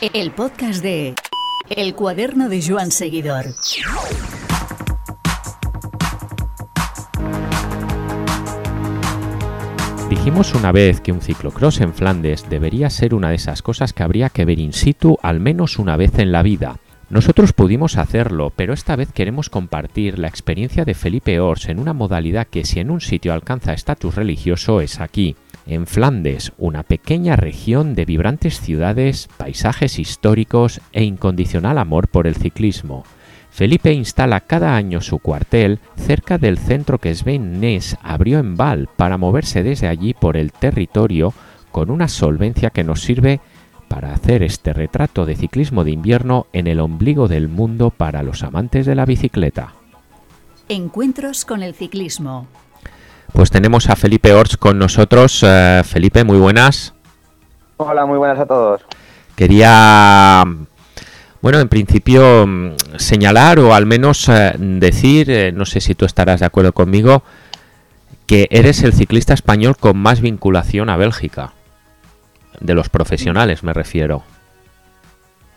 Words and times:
El 0.00 0.30
podcast 0.30 0.80
de 0.80 1.16
El 1.68 1.96
cuaderno 1.96 2.48
de 2.48 2.62
Joan 2.64 2.92
Seguidor. 2.92 3.46
Dijimos 10.08 10.54
una 10.54 10.70
vez 10.70 11.00
que 11.00 11.10
un 11.10 11.20
ciclocross 11.20 11.80
en 11.80 11.92
Flandes 11.94 12.48
debería 12.48 12.90
ser 12.90 13.12
una 13.12 13.30
de 13.30 13.34
esas 13.34 13.60
cosas 13.60 13.92
que 13.92 14.04
habría 14.04 14.28
que 14.28 14.44
ver 14.44 14.60
in 14.60 14.72
situ 14.72 15.18
al 15.20 15.40
menos 15.40 15.80
una 15.80 15.96
vez 15.96 16.16
en 16.20 16.30
la 16.30 16.44
vida. 16.44 16.78
Nosotros 17.10 17.52
pudimos 17.52 17.96
hacerlo, 17.96 18.52
pero 18.54 18.74
esta 18.74 18.94
vez 18.94 19.10
queremos 19.12 19.50
compartir 19.50 20.20
la 20.20 20.28
experiencia 20.28 20.84
de 20.84 20.94
Felipe 20.94 21.40
Ors 21.40 21.68
en 21.68 21.80
una 21.80 21.92
modalidad 21.92 22.46
que 22.46 22.64
si 22.64 22.78
en 22.78 22.92
un 22.92 23.00
sitio 23.00 23.32
alcanza 23.32 23.72
estatus 23.72 24.14
religioso 24.14 24.80
es 24.80 25.00
aquí, 25.00 25.34
en 25.68 25.86
Flandes, 25.86 26.52
una 26.56 26.82
pequeña 26.82 27.36
región 27.36 27.94
de 27.94 28.04
vibrantes 28.04 28.60
ciudades, 28.60 29.28
paisajes 29.36 29.98
históricos 29.98 30.80
e 30.92 31.04
incondicional 31.04 31.78
amor 31.78 32.08
por 32.08 32.26
el 32.26 32.34
ciclismo. 32.34 33.04
Felipe 33.50 33.92
instala 33.92 34.40
cada 34.40 34.76
año 34.76 35.00
su 35.00 35.18
cuartel 35.18 35.78
cerca 35.96 36.38
del 36.38 36.58
centro 36.58 36.98
que 36.98 37.14
Sven 37.14 37.60
Ness 37.60 37.96
abrió 38.02 38.38
en 38.38 38.56
Val 38.56 38.88
para 38.96 39.18
moverse 39.18 39.62
desde 39.62 39.88
allí 39.88 40.14
por 40.14 40.36
el 40.36 40.52
territorio 40.52 41.34
con 41.70 41.90
una 41.90 42.08
solvencia 42.08 42.70
que 42.70 42.84
nos 42.84 43.02
sirve 43.02 43.40
para 43.88 44.12
hacer 44.12 44.42
este 44.42 44.72
retrato 44.72 45.26
de 45.26 45.34
ciclismo 45.34 45.84
de 45.84 45.90
invierno 45.90 46.46
en 46.52 46.66
el 46.66 46.80
ombligo 46.80 47.26
del 47.26 47.48
mundo 47.48 47.90
para 47.90 48.22
los 48.22 48.42
amantes 48.42 48.86
de 48.86 48.94
la 48.94 49.06
bicicleta. 49.06 49.74
Encuentros 50.68 51.44
con 51.44 51.62
el 51.62 51.74
ciclismo. 51.74 52.46
Pues 53.32 53.50
tenemos 53.50 53.88
a 53.88 53.96
Felipe 53.96 54.32
Ors 54.32 54.56
con 54.56 54.78
nosotros. 54.78 55.44
Eh, 55.46 55.82
Felipe, 55.84 56.24
muy 56.24 56.38
buenas. 56.38 56.94
Hola, 57.76 58.06
muy 58.06 58.18
buenas 58.18 58.38
a 58.38 58.46
todos. 58.46 58.84
Quería, 59.36 60.44
bueno, 61.40 61.60
en 61.60 61.68
principio 61.68 62.46
mm, 62.46 62.72
señalar 62.96 63.58
o 63.60 63.74
al 63.74 63.86
menos 63.86 64.28
eh, 64.28 64.54
decir, 64.58 65.30
eh, 65.30 65.52
no 65.52 65.64
sé 65.64 65.80
si 65.80 65.94
tú 65.94 66.04
estarás 66.04 66.40
de 66.40 66.46
acuerdo 66.46 66.72
conmigo, 66.72 67.22
que 68.26 68.48
eres 68.50 68.82
el 68.82 68.92
ciclista 68.92 69.34
español 69.34 69.76
con 69.76 69.96
más 69.96 70.20
vinculación 70.20 70.90
a 70.90 70.96
Bélgica. 70.96 71.52
De 72.60 72.74
los 72.74 72.88
profesionales 72.88 73.62
me 73.62 73.72
refiero. 73.72 74.24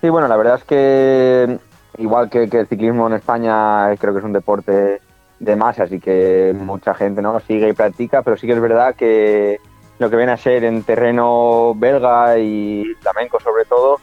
Sí, 0.01 0.09
bueno, 0.09 0.27
la 0.27 0.37
verdad 0.37 0.55
es 0.55 0.63
que 0.65 1.57
igual 1.97 2.29
que, 2.29 2.49
que 2.49 2.59
el 2.59 2.67
ciclismo 2.67 3.07
en 3.07 3.13
España 3.13 3.95
creo 3.97 4.13
que 4.13 4.19
es 4.19 4.25
un 4.25 4.33
deporte 4.33 5.01
de 5.41 5.55
masas 5.55 5.91
y 5.91 5.99
que 5.99 6.55
mucha 6.55 6.93
gente 6.93 7.21
no 7.21 7.39
sigue 7.39 7.69
y 7.69 7.73
practica, 7.73 8.21
pero 8.21 8.37
sí 8.37 8.45
que 8.45 8.53
es 8.53 8.61
verdad 8.61 8.93
que 8.95 9.59
lo 9.97 10.09
que 10.09 10.15
viene 10.15 10.31
a 10.31 10.37
ser 10.37 10.63
en 10.63 10.83
terreno 10.83 11.73
belga 11.75 12.37
y 12.37 12.85
flamenco 13.01 13.39
sobre 13.39 13.65
todo, 13.65 13.99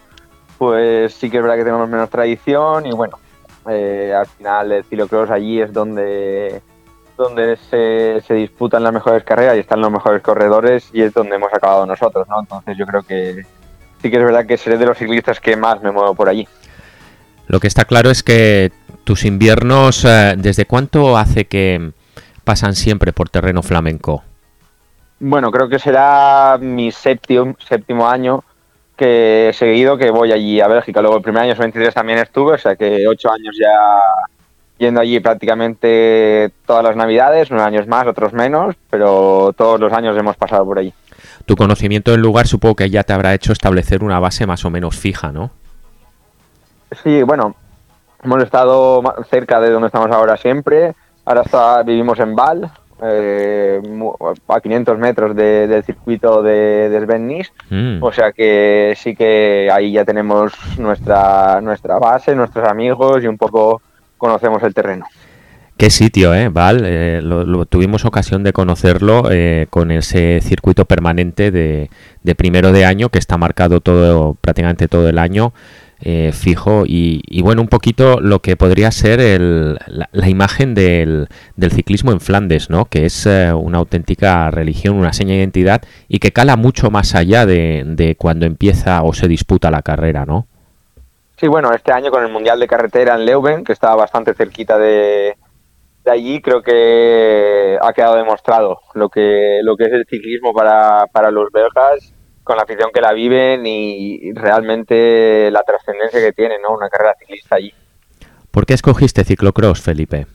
pues 0.58 1.14
sí 1.14 1.30
que 1.30 1.36
es 1.36 1.42
verdad 1.42 1.56
que 1.56 1.64
tenemos 1.64 1.88
menos 1.88 2.10
tradición 2.10 2.86
y 2.86 2.90
bueno, 2.90 3.20
eh, 3.68 4.12
al 4.18 4.26
final 4.26 4.72
el 4.72 4.84
ciclocross 4.84 5.30
allí 5.30 5.60
es 5.60 5.72
donde 5.72 6.60
donde 7.16 7.56
se, 7.56 8.20
se, 8.26 8.34
disputan 8.34 8.82
las 8.82 8.92
mejores 8.92 9.24
carreras 9.24 9.56
y 9.56 9.60
están 9.60 9.80
los 9.80 9.90
mejores 9.90 10.22
corredores 10.22 10.88
y 10.92 11.02
es 11.02 11.12
donde 11.12 11.34
hemos 11.34 11.52
acabado 11.52 11.84
nosotros, 11.84 12.28
¿no? 12.28 12.38
Entonces 12.40 12.76
yo 12.76 12.86
creo 12.86 13.02
que 13.02 13.44
sí 14.00 14.10
que 14.10 14.16
es 14.16 14.24
verdad 14.24 14.46
que 14.46 14.56
seré 14.56 14.78
de 14.78 14.86
los 14.86 14.98
ciclistas 14.98 15.40
que 15.40 15.56
más 15.56 15.82
me 15.82 15.90
muevo 15.90 16.14
por 16.14 16.28
allí. 16.28 16.46
Lo 17.48 17.58
que 17.58 17.66
está 17.66 17.84
claro 17.84 18.10
es 18.10 18.22
que 18.22 18.70
tus 19.08 19.24
inviernos, 19.24 20.04
eh, 20.04 20.34
¿desde 20.36 20.66
cuánto 20.66 21.16
hace 21.16 21.46
que 21.46 21.92
pasan 22.44 22.74
siempre 22.74 23.14
por 23.14 23.30
terreno 23.30 23.62
flamenco? 23.62 24.22
Bueno, 25.18 25.50
creo 25.50 25.66
que 25.66 25.78
será 25.78 26.58
mi 26.60 26.92
séptimo, 26.92 27.56
séptimo 27.58 28.06
año 28.06 28.44
que 28.98 29.50
seguido 29.54 29.96
que 29.96 30.10
voy 30.10 30.32
allí 30.32 30.60
a 30.60 30.68
Bélgica. 30.68 31.00
Luego 31.00 31.16
el 31.16 31.22
primer 31.22 31.44
año 31.44 31.54
23 31.58 31.94
también 31.94 32.18
estuve, 32.18 32.52
o 32.52 32.58
sea 32.58 32.76
que 32.76 33.08
ocho 33.08 33.32
años 33.32 33.56
ya 33.58 33.98
yendo 34.76 35.00
allí 35.00 35.20
prácticamente 35.20 36.50
todas 36.66 36.84
las 36.84 36.94
navidades, 36.94 37.50
unos 37.50 37.62
años 37.62 37.86
más, 37.86 38.06
otros 38.06 38.34
menos, 38.34 38.76
pero 38.90 39.54
todos 39.56 39.80
los 39.80 39.90
años 39.94 40.18
hemos 40.18 40.36
pasado 40.36 40.66
por 40.66 40.80
allí. 40.80 40.92
Tu 41.46 41.56
conocimiento 41.56 42.10
del 42.10 42.20
lugar 42.20 42.46
supongo 42.46 42.76
que 42.76 42.90
ya 42.90 43.04
te 43.04 43.14
habrá 43.14 43.32
hecho 43.32 43.54
establecer 43.54 44.04
una 44.04 44.20
base 44.20 44.46
más 44.46 44.66
o 44.66 44.70
menos 44.70 44.98
fija, 44.98 45.32
¿no? 45.32 45.50
Sí, 47.02 47.22
bueno, 47.22 47.56
hemos 48.22 48.42
estado 48.42 49.02
cerca 49.30 49.60
de 49.60 49.70
donde 49.70 49.86
estamos 49.86 50.10
ahora 50.10 50.36
siempre. 50.36 50.94
Ahora 51.24 51.42
está, 51.42 51.82
vivimos 51.82 52.18
en 52.20 52.34
Val, 52.34 52.70
eh, 53.02 53.80
a 54.48 54.60
500 54.60 54.98
metros 54.98 55.36
del 55.36 55.84
circuito 55.84 56.42
de, 56.42 56.88
de 56.88 57.46
mm. 57.70 58.02
O 58.02 58.12
sea 58.12 58.32
que 58.32 58.94
sí 58.96 59.14
que 59.14 59.68
ahí 59.72 59.92
ya 59.92 60.04
tenemos 60.04 60.52
nuestra, 60.78 61.60
nuestra 61.60 61.98
base, 61.98 62.34
nuestros 62.34 62.68
amigos 62.68 63.22
y 63.22 63.26
un 63.26 63.38
poco 63.38 63.82
conocemos 64.16 64.62
el 64.62 64.74
terreno. 64.74 65.06
Qué 65.76 65.90
sitio, 65.90 66.34
¿eh? 66.34 66.48
Val, 66.48 66.82
eh, 66.84 67.20
lo, 67.22 67.64
tuvimos 67.66 68.04
ocasión 68.04 68.42
de 68.42 68.52
conocerlo 68.52 69.30
eh, 69.30 69.68
con 69.70 69.92
ese 69.92 70.40
circuito 70.40 70.86
permanente 70.86 71.52
de, 71.52 71.88
de 72.24 72.34
primero 72.34 72.72
de 72.72 72.84
año 72.84 73.10
que 73.10 73.20
está 73.20 73.38
marcado 73.38 73.80
todo 73.80 74.34
prácticamente 74.40 74.88
todo 74.88 75.08
el 75.08 75.18
año 75.18 75.52
eh, 76.00 76.30
fijo 76.32 76.84
y, 76.86 77.42
bueno, 77.42 77.60
un 77.60 77.68
poquito 77.68 78.20
lo 78.20 78.38
que 78.40 78.56
podría 78.56 78.90
ser 78.90 79.20
el, 79.20 79.78
la, 79.86 80.28
imagen 80.28 80.74
del, 80.74 81.28
ciclismo 81.70 82.12
en 82.12 82.20
Flandes, 82.20 82.70
¿no? 82.70 82.84
Que 82.84 83.06
es 83.06 83.26
eh, 83.26 83.52
una 83.52 83.78
auténtica 83.78 84.50
religión, 84.50 84.96
una 84.96 85.12
seña 85.12 85.30
de 85.30 85.38
identidad 85.38 85.82
y 86.08 86.20
que 86.20 86.32
cala 86.32 86.56
mucho 86.56 86.90
más 86.90 87.14
allá 87.14 87.46
de, 87.46 87.82
de, 87.84 88.14
cuando 88.14 88.46
empieza 88.46 89.02
o 89.02 89.12
se 89.12 89.26
disputa 89.26 89.70
la 89.70 89.82
carrera, 89.82 90.24
¿no? 90.24 90.46
Sí, 91.36 91.48
bueno, 91.48 91.72
este 91.72 91.92
año 91.92 92.10
con 92.10 92.24
el 92.24 92.32
Mundial 92.32 92.58
de 92.60 92.66
Carretera 92.66 93.14
en 93.14 93.24
Leuven, 93.24 93.64
que 93.64 93.72
estaba 93.72 93.94
bastante 93.96 94.34
cerquita 94.34 94.78
de, 94.78 95.36
de 96.04 96.10
allí, 96.10 96.40
creo 96.40 96.62
que 96.62 97.76
ha 97.80 97.92
quedado 97.92 98.16
demostrado 98.16 98.80
lo 98.94 99.08
que, 99.08 99.60
lo 99.62 99.76
que 99.76 99.84
es 99.84 99.92
el 99.92 100.06
ciclismo 100.06 100.52
para, 100.52 101.06
para 101.12 101.30
los 101.30 101.50
belgas 101.52 102.12
con 102.48 102.56
la 102.56 102.62
afición 102.62 102.90
que 102.94 103.02
la 103.02 103.12
viven 103.12 103.66
y 103.66 104.32
realmente 104.32 105.50
la 105.50 105.62
trascendencia 105.62 106.18
que 106.18 106.32
tiene, 106.32 106.58
¿no? 106.58 106.74
Una 106.74 106.88
carrera 106.88 107.14
ciclista 107.18 107.56
allí. 107.56 107.74
¿Por 108.50 108.64
qué 108.64 108.72
escogiste 108.72 109.22
ciclocross, 109.22 109.82
Felipe? 109.82 110.26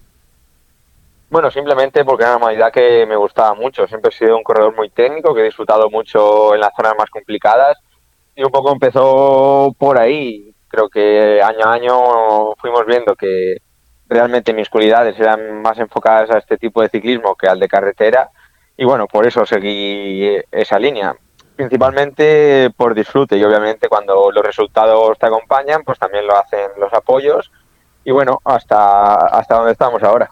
Bueno, 1.31 1.49
simplemente 1.49 2.05
porque 2.05 2.23
era 2.23 2.33
una 2.33 2.39
modalidad 2.39 2.71
que 2.71 3.07
me 3.07 3.15
gustaba 3.15 3.55
mucho. 3.55 3.87
Siempre 3.87 4.09
he 4.09 4.15
sido 4.15 4.37
un 4.37 4.43
corredor 4.43 4.75
muy 4.75 4.91
técnico, 4.91 5.33
que 5.33 5.41
he 5.41 5.45
disfrutado 5.45 5.89
mucho 5.89 6.53
en 6.53 6.61
las 6.61 6.69
zonas 6.75 6.93
más 6.95 7.09
complicadas 7.09 7.79
y 8.35 8.43
un 8.43 8.51
poco 8.51 8.71
empezó 8.71 9.75
por 9.79 9.97
ahí. 9.97 10.53
Creo 10.67 10.89
que 10.89 11.41
año 11.41 11.65
a 11.65 11.73
año 11.73 12.55
fuimos 12.61 12.85
viendo 12.85 13.15
que 13.15 13.57
realmente 14.07 14.53
mis 14.53 14.69
cualidades 14.69 15.19
eran 15.19 15.63
más 15.63 15.79
enfocadas 15.79 16.29
a 16.29 16.37
este 16.37 16.57
tipo 16.57 16.83
de 16.83 16.89
ciclismo 16.89 17.33
que 17.33 17.47
al 17.47 17.59
de 17.59 17.67
carretera 17.67 18.29
y 18.77 18.85
bueno, 18.85 19.07
por 19.07 19.25
eso 19.25 19.45
seguí 19.47 20.37
esa 20.51 20.77
línea 20.77 21.15
principalmente 21.55 22.69
por 22.75 22.93
disfrute 22.93 23.37
y 23.37 23.43
obviamente 23.43 23.87
cuando 23.87 24.31
los 24.31 24.43
resultados 24.43 25.17
te 25.17 25.27
acompañan, 25.27 25.83
pues 25.83 25.99
también 25.99 26.25
lo 26.27 26.37
hacen 26.37 26.71
los 26.79 26.93
apoyos 26.93 27.51
y 28.03 28.11
bueno, 28.11 28.41
hasta, 28.43 29.15
hasta 29.15 29.55
donde 29.55 29.71
estamos 29.71 30.01
ahora. 30.03 30.29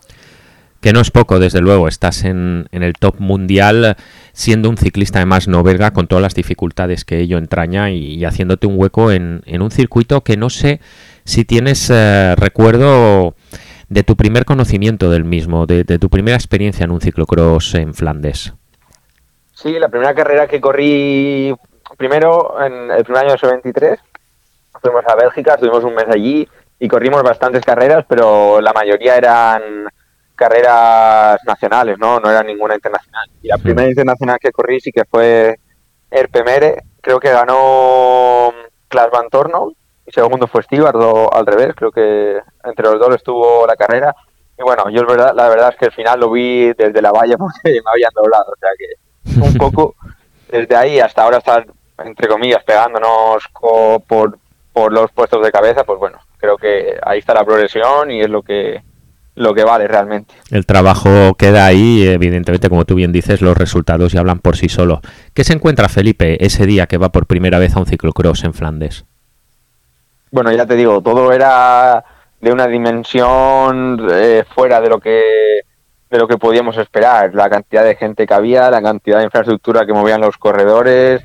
Que 0.82 0.94
no 0.94 1.00
es 1.00 1.12
poco, 1.12 1.40
desde 1.40 1.62
luego, 1.62 1.88
estás 1.88 2.24
en, 2.24 2.68
en 2.72 2.82
el 2.82 2.94
top 2.94 3.20
mundial 3.20 3.96
siendo 4.34 4.68
un 4.70 4.78
ciclista 4.78 5.20
además 5.20 5.48
no 5.48 5.62
belga 5.62 5.92
con 5.92 6.08
todas 6.08 6.24
las 6.24 6.34
dificultades 6.34 7.06
que 7.06 7.20
ello 7.20 7.38
entraña 7.38 7.92
y, 7.92 8.26
haciéndote 8.26 8.66
un 8.66 8.80
hueco 8.80 9.12
en, 9.12 9.44
en, 9.46 9.62
un 9.62 9.70
circuito 9.70 10.22
que 10.22 10.38
no 10.38 10.50
sé 10.50 10.80
si 11.24 11.46
tienes 11.46 11.90
eh, 11.92 12.34
recuerdo 12.36 13.36
de 13.90 14.04
tu 14.04 14.16
primer 14.16 14.46
conocimiento 14.46 15.12
del 15.12 15.24
mismo, 15.24 15.68
de, 15.68 15.84
de 15.84 16.00
tu 16.00 16.10
primera 16.10 16.38
experiencia 16.38 16.86
en 16.86 16.92
un 16.92 17.02
ciclocross 17.02 17.76
en 17.76 17.94
Flandes. 17.94 18.54
Sí, 19.62 19.78
la 19.78 19.90
primera 19.90 20.16
carrera 20.16 20.48
que 20.48 20.60
corrí 20.60 21.56
primero 21.96 22.60
en 22.66 22.90
el 22.90 23.04
primer 23.04 23.26
año 23.26 23.36
de 23.40 23.48
23 23.48 24.00
fuimos 24.82 25.06
a 25.06 25.16
Bélgica, 25.16 25.54
estuvimos 25.54 25.84
un 25.84 25.94
mes 25.94 26.08
allí 26.08 26.48
y 26.80 26.88
corrimos 26.88 27.22
bastantes 27.22 27.64
carreras, 27.64 28.04
pero 28.08 28.60
la 28.60 28.74
mayoría 28.74 29.18
eran 29.18 29.62
carreras 30.36 31.40
nacionales, 31.46 32.00
¿no? 32.00 32.20
No 32.20 32.32
era 32.32 32.42
ninguna 32.42 32.74
internacional. 32.74 33.30
Y 33.44 33.50
la 33.50 33.60
primera 33.60 33.88
internacional 33.88 34.40
que 34.40 34.52
corrí 34.52 34.80
sí 34.80 34.92
que 34.92 35.06
fue 35.06 35.60
Erpemere, 36.10 36.82
creo 37.00 37.20
que 37.20 37.30
ganó 37.30 38.52
Klaas 38.88 39.12
Van 39.12 39.30
Torno 39.30 39.74
y 40.08 40.12
segundo 40.12 40.48
fue 40.48 40.64
Stewart 40.64 40.98
al 41.32 41.46
revés, 41.46 41.76
creo 41.76 41.92
que 41.92 42.40
entre 42.64 42.86
los 42.86 43.00
dos 43.00 43.14
estuvo 43.14 43.68
la 43.68 43.76
carrera. 43.76 44.16
Y 44.58 44.64
bueno, 44.64 44.90
yo 44.90 45.06
verdad, 45.06 45.34
la 45.36 45.50
verdad 45.50 45.70
es 45.70 45.78
que 45.78 45.86
el 45.86 45.92
final 45.92 46.20
lo 46.20 46.32
vi 46.32 46.74
desde 46.74 47.00
la 47.00 47.12
valla 47.12 47.38
porque 47.38 47.60
me 47.64 47.92
habían 47.92 48.12
doblado, 48.16 48.46
o 48.52 48.60
sea 48.60 48.70
que 48.76 49.01
un 49.38 49.54
poco 49.58 49.96
desde 50.50 50.76
ahí 50.76 51.00
hasta 51.00 51.24
ahora 51.24 51.38
estar, 51.38 51.66
entre 52.04 52.28
comillas, 52.28 52.64
pegándonos 52.64 53.44
por, 54.08 54.38
por 54.74 54.94
los 54.94 55.12
puestos 55.12 55.44
de 55.44 55.52
cabeza, 55.52 55.84
pues 55.84 56.00
bueno, 56.00 56.20
creo 56.38 56.58
que 56.58 56.98
ahí 57.04 57.20
está 57.20 57.34
la 57.34 57.46
progresión 57.46 58.12
y 58.12 58.22
es 58.22 58.30
lo 58.30 58.42
que 58.42 58.82
lo 59.34 59.54
que 59.54 59.64
vale 59.64 59.88
realmente. 59.88 60.34
El 60.52 60.66
trabajo 60.66 61.34
queda 61.36 61.66
ahí, 61.66 62.06
evidentemente, 62.06 62.70
como 62.70 62.84
tú 62.84 62.96
bien 62.96 63.14
dices, 63.14 63.42
los 63.42 63.58
resultados 63.58 64.12
ya 64.12 64.20
hablan 64.20 64.40
por 64.40 64.58
sí 64.58 64.68
solos. 64.68 65.00
¿Qué 65.34 65.46
se 65.46 65.54
encuentra 65.54 65.88
Felipe 65.88 66.46
ese 66.46 66.66
día 66.66 66.86
que 66.86 66.98
va 66.98 67.10
por 67.10 67.28
primera 67.28 67.58
vez 67.58 67.76
a 67.76 67.80
un 67.80 67.86
ciclocross 67.86 68.44
en 68.44 68.54
Flandes? 68.54 69.06
bueno, 70.32 70.52
ya 70.52 70.66
te 70.66 70.76
digo, 70.76 71.02
todo 71.02 71.32
era 71.32 72.04
de 72.40 72.52
una 72.52 72.68
dimensión 72.68 74.08
eh, 74.12 74.44
fuera 74.56 74.82
de 74.82 74.90
lo 74.90 75.00
que 75.00 75.22
de 76.12 76.18
lo 76.18 76.28
que 76.28 76.38
podíamos 76.38 76.78
esperar, 76.78 77.34
la 77.34 77.50
cantidad 77.50 77.86
de 77.86 77.96
gente 77.96 78.28
que 78.28 78.34
había, 78.34 78.70
la 78.70 78.82
cantidad 78.82 79.20
de 79.20 79.24
infraestructura 79.24 79.86
que 79.86 79.94
movían 79.94 80.20
los 80.20 80.38
corredores, 80.38 81.24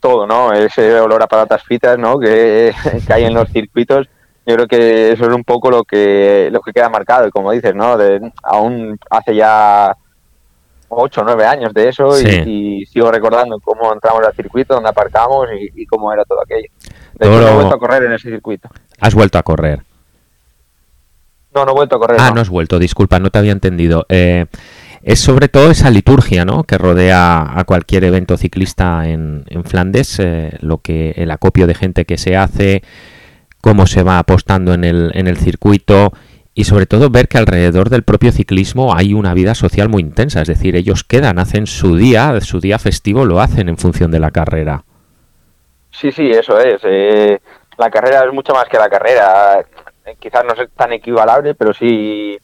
todo, 0.00 0.26
¿no? 0.26 0.52
Ese 0.54 0.98
olor 0.98 1.22
a 1.22 1.26
patatas 1.26 1.62
fritas, 1.62 1.98
¿no? 1.98 2.18
Que, 2.18 2.74
que 3.06 3.12
hay 3.12 3.24
en 3.24 3.34
los 3.34 3.50
circuitos. 3.50 4.08
Yo 4.46 4.54
creo 4.54 4.66
que 4.66 5.12
eso 5.12 5.26
es 5.26 5.34
un 5.34 5.44
poco 5.44 5.70
lo 5.70 5.84
que 5.84 6.48
lo 6.50 6.60
que 6.62 6.72
queda 6.72 6.88
marcado, 6.88 7.28
y 7.28 7.30
como 7.30 7.52
dices, 7.52 7.74
¿no? 7.74 7.98
De, 7.98 8.32
aún 8.42 8.98
hace 9.10 9.36
ya 9.36 9.94
ocho 10.88 11.20
o 11.20 11.24
nueve 11.24 11.44
años 11.46 11.72
de 11.74 11.88
eso 11.88 12.18
y, 12.20 12.84
sigo 12.86 13.10
recordando 13.12 13.58
cómo 13.60 13.92
entramos 13.92 14.24
al 14.26 14.34
circuito, 14.34 14.74
dónde 14.74 14.90
aparcamos 14.90 15.46
y, 15.74 15.86
cómo 15.86 16.12
era 16.12 16.24
todo 16.24 16.40
aquello. 16.42 16.68
De 17.14 17.28
hecho, 17.28 17.48
he 17.48 17.54
vuelto 17.54 17.74
a 17.74 17.78
correr 17.78 18.04
en 18.04 18.12
ese 18.12 18.30
circuito. 18.30 18.68
¿Has 18.98 19.14
vuelto 19.14 19.38
a 19.38 19.42
correr? 19.42 19.82
No, 21.54 21.64
no 21.64 21.72
he 21.72 21.74
vuelto 21.74 21.96
a 21.96 21.98
correr. 21.98 22.16
Ah, 22.20 22.32
no, 22.34 22.40
has 22.40 22.48
vuelto, 22.48 22.78
disculpa, 22.78 23.18
no 23.18 23.30
te 23.30 23.38
había 23.38 23.52
entendido. 23.52 24.06
Eh, 24.08 24.46
es 25.02 25.18
sobre 25.20 25.48
todo 25.48 25.70
esa 25.70 25.90
liturgia 25.90 26.44
¿no? 26.44 26.64
que 26.64 26.78
rodea 26.78 27.58
a 27.58 27.64
cualquier 27.64 28.04
evento 28.04 28.36
ciclista 28.36 29.08
en, 29.08 29.44
Flandes, 29.64 30.18
eh, 30.18 30.56
lo 30.60 30.78
que 30.78 31.12
el 31.16 31.30
acopio 31.30 31.66
de 31.66 31.74
gente 31.74 32.04
que 32.04 32.18
se 32.18 32.36
hace, 32.36 32.82
cómo 33.60 33.86
se 33.86 34.02
va 34.02 34.18
apostando 34.18 34.72
en 34.74 34.84
el, 34.84 35.10
en 35.14 35.26
el 35.26 35.36
circuito 35.36 36.12
y 36.54 36.64
sobre 36.64 36.86
todo 36.86 37.10
ver 37.10 37.28
que 37.28 37.38
alrededor 37.38 37.88
del 37.88 38.02
propio 38.02 38.30
ciclismo 38.30 38.94
hay 38.94 39.14
una 39.14 39.34
vida 39.34 39.54
social 39.54 39.88
muy 39.88 40.02
intensa, 40.02 40.42
es 40.42 40.48
decir, 40.48 40.76
ellos 40.76 41.02
quedan, 41.02 41.38
hacen 41.38 41.66
su 41.66 41.96
día, 41.96 42.38
su 42.40 42.60
día 42.60 42.78
festivo 42.78 43.24
lo 43.24 43.40
hacen 43.40 43.68
en 43.68 43.78
función 43.78 44.10
de 44.10 44.20
la 44.20 44.30
carrera. 44.30 44.84
Sí, 45.90 46.12
sí, 46.12 46.30
eso 46.30 46.58
es. 46.58 46.80
Eh, 46.84 47.40
la 47.78 47.90
carrera 47.90 48.24
es 48.26 48.32
mucho 48.32 48.52
más 48.52 48.64
que 48.64 48.78
la 48.78 48.88
carrera. 48.88 49.64
Eh, 50.04 50.16
quizás 50.18 50.44
no 50.44 50.52
es 50.54 50.70
tan 50.72 50.92
equivalable, 50.92 51.54
pero 51.54 51.72
sí, 51.72 52.38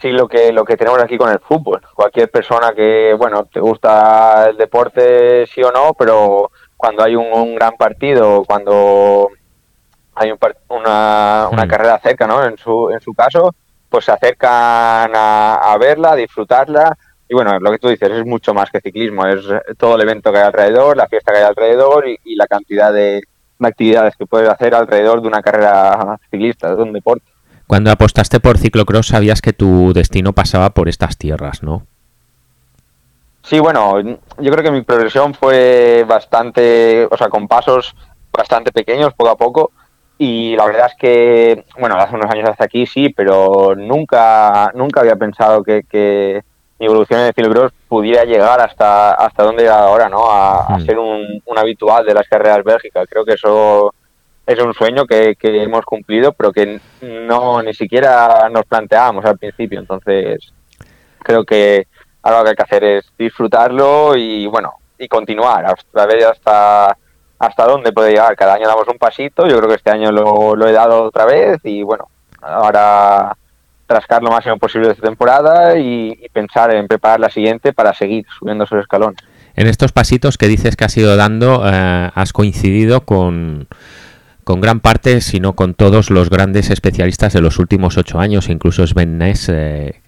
sí 0.00 0.10
lo 0.12 0.28
que 0.28 0.52
lo 0.52 0.64
que 0.64 0.76
tenemos 0.76 1.02
aquí 1.02 1.18
con 1.18 1.30
el 1.30 1.40
fútbol. 1.40 1.82
Cualquier 1.94 2.30
persona 2.30 2.72
que, 2.72 3.14
bueno, 3.14 3.44
te 3.44 3.60
gusta 3.60 4.48
el 4.50 4.56
deporte, 4.56 5.46
sí 5.46 5.62
o 5.62 5.72
no, 5.72 5.94
pero 5.94 6.50
cuando 6.76 7.04
hay 7.04 7.16
un, 7.16 7.54
gran 7.54 7.74
partido, 7.76 8.44
cuando 8.44 9.28
hay 10.14 10.32
una, 10.68 11.48
una 11.50 11.64
mm. 11.64 11.68
carrera 11.68 11.98
cerca, 11.98 12.26
¿no? 12.26 12.44
En 12.44 12.56
su, 12.56 12.90
en 12.90 13.00
su 13.00 13.12
caso, 13.14 13.54
pues 13.88 14.06
se 14.06 14.12
acercan 14.12 15.12
a, 15.14 15.76
verla, 15.78 16.12
a 16.12 16.16
disfrutarla. 16.16 16.96
Y 17.28 17.34
bueno, 17.34 17.58
lo 17.58 17.70
que 17.72 17.78
tú 17.78 17.88
dices 17.88 18.10
es 18.10 18.24
mucho 18.24 18.54
más 18.54 18.70
que 18.70 18.80
ciclismo, 18.80 19.26
es 19.26 19.44
todo 19.76 19.96
el 19.96 20.02
evento 20.02 20.32
que 20.32 20.38
hay 20.38 20.44
alrededor, 20.44 20.96
la 20.96 21.08
fiesta 21.08 21.32
que 21.32 21.38
hay 21.38 21.44
alrededor 21.44 22.06
y 22.06 22.36
la 22.36 22.46
cantidad 22.46 22.92
de, 22.92 23.20
actividades 23.60 24.16
que 24.16 24.26
puedes 24.26 24.48
hacer 24.48 24.74
alrededor 24.74 25.22
de 25.22 25.28
una 25.28 25.42
carrera 25.42 26.18
ciclista, 26.30 26.74
de 26.74 26.82
un 26.82 26.92
deporte. 26.92 27.24
Cuando 27.66 27.90
apostaste 27.90 28.38
por 28.40 28.58
ciclocross 28.58 29.08
sabías 29.08 29.40
que 29.40 29.52
tu 29.52 29.92
destino 29.92 30.32
pasaba 30.32 30.70
por 30.70 30.88
estas 30.88 31.16
tierras, 31.16 31.62
¿no? 31.62 31.86
Sí, 33.42 33.60
bueno, 33.60 34.00
yo 34.00 34.50
creo 34.50 34.64
que 34.64 34.70
mi 34.70 34.82
progresión 34.82 35.32
fue 35.34 36.04
bastante, 36.06 37.06
o 37.10 37.16
sea, 37.16 37.28
con 37.28 37.46
pasos 37.46 37.94
bastante 38.32 38.72
pequeños, 38.72 39.14
poco 39.14 39.30
a 39.30 39.36
poco. 39.36 39.70
Y 40.18 40.56
la 40.56 40.66
verdad 40.66 40.88
es 40.90 40.96
que, 40.98 41.64
bueno, 41.78 41.96
hace 41.96 42.14
unos 42.14 42.30
años 42.30 42.48
hasta 42.48 42.64
aquí 42.64 42.86
sí, 42.86 43.10
pero 43.10 43.74
nunca, 43.76 44.72
nunca 44.74 45.00
había 45.00 45.16
pensado 45.16 45.62
que, 45.62 45.84
que 45.84 46.42
evolución 46.78 47.20
en 47.20 47.26
el 47.26 47.34
ciclocross 47.34 47.72
pudiera 47.88 48.24
llegar 48.24 48.60
hasta 48.60 49.12
hasta 49.12 49.44
donde 49.44 49.62
llega 49.62 49.78
ahora, 49.78 50.08
¿no? 50.08 50.30
A, 50.30 50.76
hmm. 50.76 50.86
ser 50.86 50.98
un, 50.98 51.42
habitual 51.56 52.04
de 52.04 52.14
las 52.14 52.28
carreras 52.28 52.62
bélgicas. 52.64 53.08
Creo 53.08 53.24
que 53.24 53.32
eso 53.32 53.94
es 54.46 54.60
un 54.60 54.74
sueño 54.74 55.06
que, 55.06 55.36
hemos 55.40 55.84
cumplido, 55.84 56.32
pero 56.32 56.52
que 56.52 56.80
no 57.00 57.62
ni 57.62 57.72
siquiera 57.74 58.48
nos 58.50 58.64
planteábamos 58.66 59.24
al 59.24 59.38
principio. 59.38 59.80
Entonces, 59.80 60.52
creo 61.22 61.44
que 61.44 61.86
ahora 62.22 62.38
lo 62.38 62.44
que 62.44 62.50
hay 62.50 62.56
que 62.56 62.62
hacer 62.62 62.84
es 62.84 63.12
disfrutarlo 63.18 64.14
y, 64.16 64.46
bueno, 64.46 64.74
y 64.98 65.08
continuar 65.08 65.64
a 65.66 66.06
ver 66.06 66.24
hasta 66.24 66.96
hasta 67.38 67.66
dónde 67.66 67.92
puede 67.92 68.10
llegar. 68.10 68.36
Cada 68.36 68.54
año 68.54 68.66
damos 68.66 68.88
un 68.88 68.98
pasito. 68.98 69.46
Yo 69.46 69.56
creo 69.58 69.68
que 69.68 69.76
este 69.76 69.90
año 69.90 70.10
lo, 70.10 70.56
lo 70.56 70.66
he 70.66 70.72
dado 70.72 71.04
otra 71.04 71.26
vez 71.26 71.58
y, 71.64 71.82
bueno, 71.82 72.08
ahora 72.40 73.36
trascar 73.86 74.22
lo 74.22 74.30
máximo 74.30 74.58
posible 74.58 74.88
de 74.88 74.94
esta 74.94 75.06
temporada 75.06 75.78
y, 75.78 76.14
pensar 76.32 76.74
en 76.74 76.86
preparar 76.86 77.20
la 77.20 77.30
siguiente 77.30 77.72
para 77.72 77.94
seguir 77.94 78.26
subiendo 78.38 78.64
esos 78.64 78.80
escalones. 78.80 79.18
En 79.54 79.66
estos 79.66 79.92
pasitos 79.92 80.36
que 80.36 80.48
dices 80.48 80.76
que 80.76 80.84
has 80.84 80.96
ido 80.96 81.16
dando, 81.16 81.62
eh, 81.64 82.10
has 82.14 82.32
coincidido 82.32 83.02
con, 83.02 83.68
con 84.44 84.60
gran 84.60 84.80
parte, 84.80 85.22
si 85.22 85.40
no 85.40 85.54
con 85.54 85.72
todos 85.72 86.10
los 86.10 86.28
grandes 86.28 86.68
especialistas 86.68 87.32
de 87.32 87.40
los 87.40 87.58
últimos 87.58 87.96
ocho 87.96 88.18
años, 88.18 88.50
incluso 88.50 88.86
Sven 88.86 89.16
Ness 89.16 89.48
eh, 89.48 90.02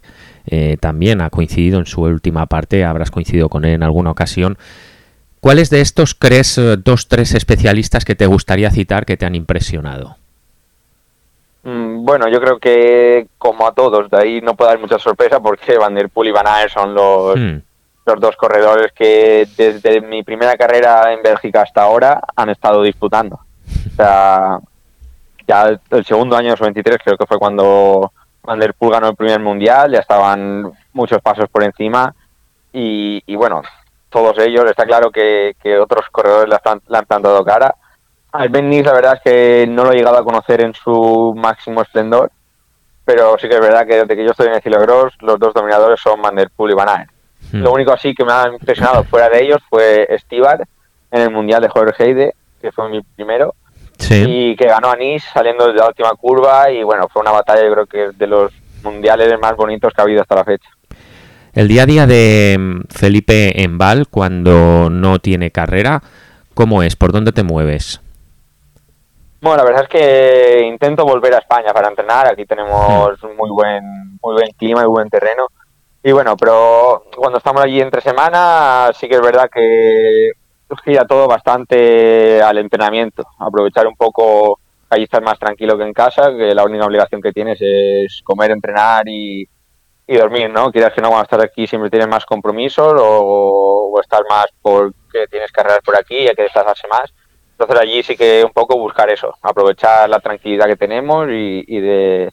eh, 0.46 0.76
también 0.80 1.22
ha 1.22 1.30
coincidido 1.30 1.78
en 1.78 1.86
su 1.86 2.02
última 2.02 2.46
parte, 2.46 2.84
habrás 2.84 3.10
coincidido 3.10 3.48
con 3.48 3.64
él 3.64 3.72
en 3.72 3.82
alguna 3.82 4.10
ocasión. 4.10 4.58
¿Cuáles 5.40 5.70
de 5.70 5.80
estos 5.80 6.14
crees 6.14 6.60
dos, 6.84 7.08
tres 7.08 7.32
especialistas 7.32 8.04
que 8.04 8.16
te 8.16 8.26
gustaría 8.26 8.70
citar 8.70 9.06
que 9.06 9.16
te 9.16 9.24
han 9.24 9.36
impresionado? 9.36 10.16
Mm, 11.68 12.02
bueno, 12.02 12.28
yo 12.28 12.40
creo 12.40 12.58
que 12.58 13.28
como 13.36 13.66
a 13.66 13.72
todos, 13.72 14.08
de 14.08 14.16
ahí 14.16 14.40
no 14.40 14.54
puede 14.54 14.70
haber 14.70 14.80
mucha 14.80 14.98
sorpresa 14.98 15.38
porque 15.38 15.76
Van 15.76 15.94
der 15.94 16.08
Poel 16.08 16.30
y 16.30 16.32
Van 16.32 16.46
Aert 16.46 16.72
son 16.72 16.94
los, 16.94 17.36
hmm. 17.36 17.58
los 18.06 18.20
dos 18.20 18.36
corredores 18.36 18.92
que 18.92 19.46
desde 19.54 20.00
mi 20.00 20.22
primera 20.22 20.56
carrera 20.56 21.12
en 21.12 21.22
Bélgica 21.22 21.60
hasta 21.60 21.82
ahora 21.82 22.22
han 22.34 22.48
estado 22.48 22.82
disputando. 22.82 23.38
O 23.86 23.96
sea, 23.96 24.60
ya 25.46 25.78
el 25.90 26.04
segundo 26.06 26.38
año, 26.38 26.54
23, 26.58 26.98
creo 27.04 27.18
que 27.18 27.26
fue 27.26 27.38
cuando 27.38 28.12
Van 28.44 28.58
der 28.58 28.72
Poel 28.72 28.92
ganó 28.92 29.10
el 29.10 29.16
primer 29.16 29.40
mundial, 29.40 29.92
ya 29.92 29.98
estaban 29.98 30.72
muchos 30.94 31.20
pasos 31.20 31.50
por 31.50 31.64
encima 31.64 32.14
y, 32.72 33.34
bueno, 33.36 33.60
todos 34.08 34.38
ellos, 34.38 34.64
está 34.64 34.86
claro 34.86 35.10
que, 35.10 35.54
otros 35.78 36.06
corredores 36.10 36.48
le 36.48 36.56
han 36.98 37.04
plantado 37.04 37.44
cara 37.44 37.74
al 38.38 38.50
Ben 38.50 38.70
la 38.84 38.92
verdad 38.92 39.14
es 39.14 39.20
que 39.22 39.66
no 39.68 39.84
lo 39.84 39.90
he 39.90 39.96
llegado 39.96 40.16
a 40.16 40.24
conocer 40.24 40.60
en 40.60 40.72
su 40.72 41.34
máximo 41.36 41.82
esplendor, 41.82 42.30
pero 43.04 43.36
sí 43.36 43.48
que 43.48 43.54
es 43.54 43.60
verdad 43.60 43.84
que 43.84 43.96
desde 43.96 44.14
que 44.14 44.24
yo 44.24 44.30
estoy 44.30 44.46
en 44.46 44.54
el 44.54 44.62
Cilogros, 44.62 45.14
los 45.20 45.40
dos 45.40 45.52
dominadores 45.52 46.00
son 46.00 46.22
Van 46.22 46.36
der 46.36 46.48
Poel 46.54 46.70
y 46.70 46.74
Van 46.74 46.88
Aert. 46.88 47.10
Hmm. 47.50 47.62
Lo 47.62 47.72
único 47.72 47.92
así 47.92 48.14
que 48.14 48.24
me 48.24 48.32
ha 48.32 48.46
impresionado 48.48 49.02
fuera 49.02 49.28
de 49.28 49.42
ellos 49.42 49.60
fue 49.68 50.06
Stibar 50.20 50.64
en 51.10 51.20
el 51.20 51.30
Mundial 51.30 51.62
de 51.62 51.68
Jorge 51.68 52.04
Heide, 52.04 52.34
que 52.62 52.70
fue 52.70 52.88
mi 52.88 53.02
primero, 53.02 53.56
y 54.08 54.54
que 54.54 54.68
ganó 54.68 54.90
a 54.90 54.96
Nice 54.96 55.26
saliendo 55.34 55.66
de 55.66 55.74
la 55.74 55.88
última 55.88 56.10
curva 56.10 56.70
y 56.70 56.84
bueno, 56.84 57.08
fue 57.12 57.22
una 57.22 57.32
batalla 57.32 57.64
yo 57.64 57.72
creo 57.72 57.86
que 57.86 58.16
de 58.16 58.26
los 58.28 58.52
mundiales 58.84 59.36
más 59.40 59.56
bonitos 59.56 59.92
que 59.92 60.00
ha 60.00 60.04
habido 60.04 60.22
hasta 60.22 60.36
la 60.36 60.44
fecha. 60.44 60.68
El 61.54 61.66
día 61.66 61.82
a 61.82 61.86
día 61.86 62.06
de 62.06 62.56
mm, 62.56 62.80
Felipe 62.88 63.64
en 63.64 63.78
Val, 63.78 64.06
cuando 64.08 64.90
no 64.90 65.18
tiene 65.18 65.50
carrera, 65.50 66.04
¿cómo 66.54 66.84
es? 66.84 66.94
¿Por 66.94 67.10
dónde 67.10 67.32
te 67.32 67.42
mueves? 67.42 68.00
Bueno, 69.40 69.58
la 69.58 69.64
verdad 69.64 69.82
es 69.84 69.88
que 69.88 70.62
intento 70.66 71.04
volver 71.04 71.34
a 71.34 71.38
España 71.38 71.72
para 71.72 71.88
entrenar. 71.88 72.26
Aquí 72.26 72.44
tenemos 72.44 73.22
hmm. 73.22 73.36
muy 73.36 73.50
buen, 73.50 74.18
muy 74.20 74.34
buen 74.34 74.50
clima 74.52 74.82
y 74.82 74.86
buen 74.86 75.08
terreno. 75.08 75.46
Y 76.02 76.12
bueno, 76.12 76.36
pero 76.36 77.04
cuando 77.16 77.38
estamos 77.38 77.62
allí 77.62 77.80
entre 77.80 78.00
semana, 78.00 78.90
sí 78.94 79.08
que 79.08 79.16
es 79.16 79.20
verdad 79.20 79.50
que 79.52 80.32
gira 80.84 81.06
todo 81.06 81.28
bastante 81.28 82.40
al 82.42 82.58
entrenamiento. 82.58 83.24
Aprovechar 83.38 83.86
un 83.86 83.96
poco, 83.96 84.60
allí 84.90 85.04
estar 85.04 85.22
más 85.22 85.38
tranquilo 85.38 85.76
que 85.76 85.84
en 85.84 85.92
casa, 85.92 86.30
que 86.30 86.54
la 86.54 86.64
única 86.64 86.86
obligación 86.86 87.20
que 87.20 87.32
tienes 87.32 87.58
es 87.60 88.22
comer, 88.24 88.50
entrenar 88.50 89.08
y, 89.08 89.48
dormir, 90.06 90.50
¿no? 90.50 90.72
Quieras 90.72 90.94
que 90.94 91.02
no, 91.02 91.08
cuando 91.08 91.24
estás 91.24 91.44
aquí 91.44 91.66
siempre 91.66 91.90
tienes 91.90 92.08
más 92.08 92.24
compromisos 92.24 92.94
o, 92.98 93.90
o 93.92 94.00
estar 94.00 94.22
más 94.28 94.46
porque 94.62 95.26
tienes 95.30 95.52
carreras 95.52 95.80
por 95.84 95.96
aquí 95.96 96.16
y 96.16 96.28
hay 96.28 96.34
que 96.34 96.42
desplazarse 96.42 96.88
más. 96.88 97.12
Entonces 97.58 97.82
allí 97.82 98.04
sí 98.04 98.16
que 98.16 98.44
un 98.44 98.52
poco 98.52 98.78
buscar 98.78 99.10
eso, 99.10 99.34
aprovechar 99.42 100.08
la 100.08 100.20
tranquilidad 100.20 100.66
que 100.66 100.76
tenemos 100.76 101.26
y, 101.28 101.64
y 101.66 101.80
de 101.80 102.32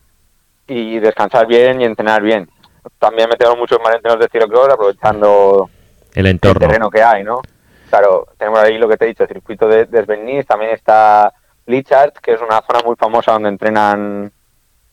y 0.68 1.00
descansar 1.00 1.48
bien 1.48 1.82
y 1.82 1.86
entrenar 1.86 2.22
bien. 2.22 2.48
También 3.00 3.28
metemos 3.28 3.58
muchos 3.58 3.80
más 3.84 3.96
entrenos 3.96 4.20
de 4.20 4.28
ciclocross 4.28 4.70
aprovechando 4.70 5.68
el 6.14 6.28
entorno, 6.28 6.62
el 6.62 6.68
terreno 6.68 6.90
que 6.92 7.02
hay, 7.02 7.24
¿no? 7.24 7.42
Claro, 7.90 8.28
tenemos 8.38 8.60
ahí 8.60 8.78
lo 8.78 8.88
que 8.88 8.98
te 8.98 9.06
he 9.06 9.08
dicho, 9.08 9.24
el 9.24 9.30
circuito 9.30 9.68
de, 9.68 9.86
de 9.86 10.46
también 10.48 10.72
está 10.72 11.34
Lichard, 11.66 12.14
que 12.14 12.34
es 12.34 12.42
una 12.42 12.62
zona 12.62 12.82
muy 12.86 12.96
famosa 12.96 13.32
donde 13.32 13.50
entrenan 13.50 14.32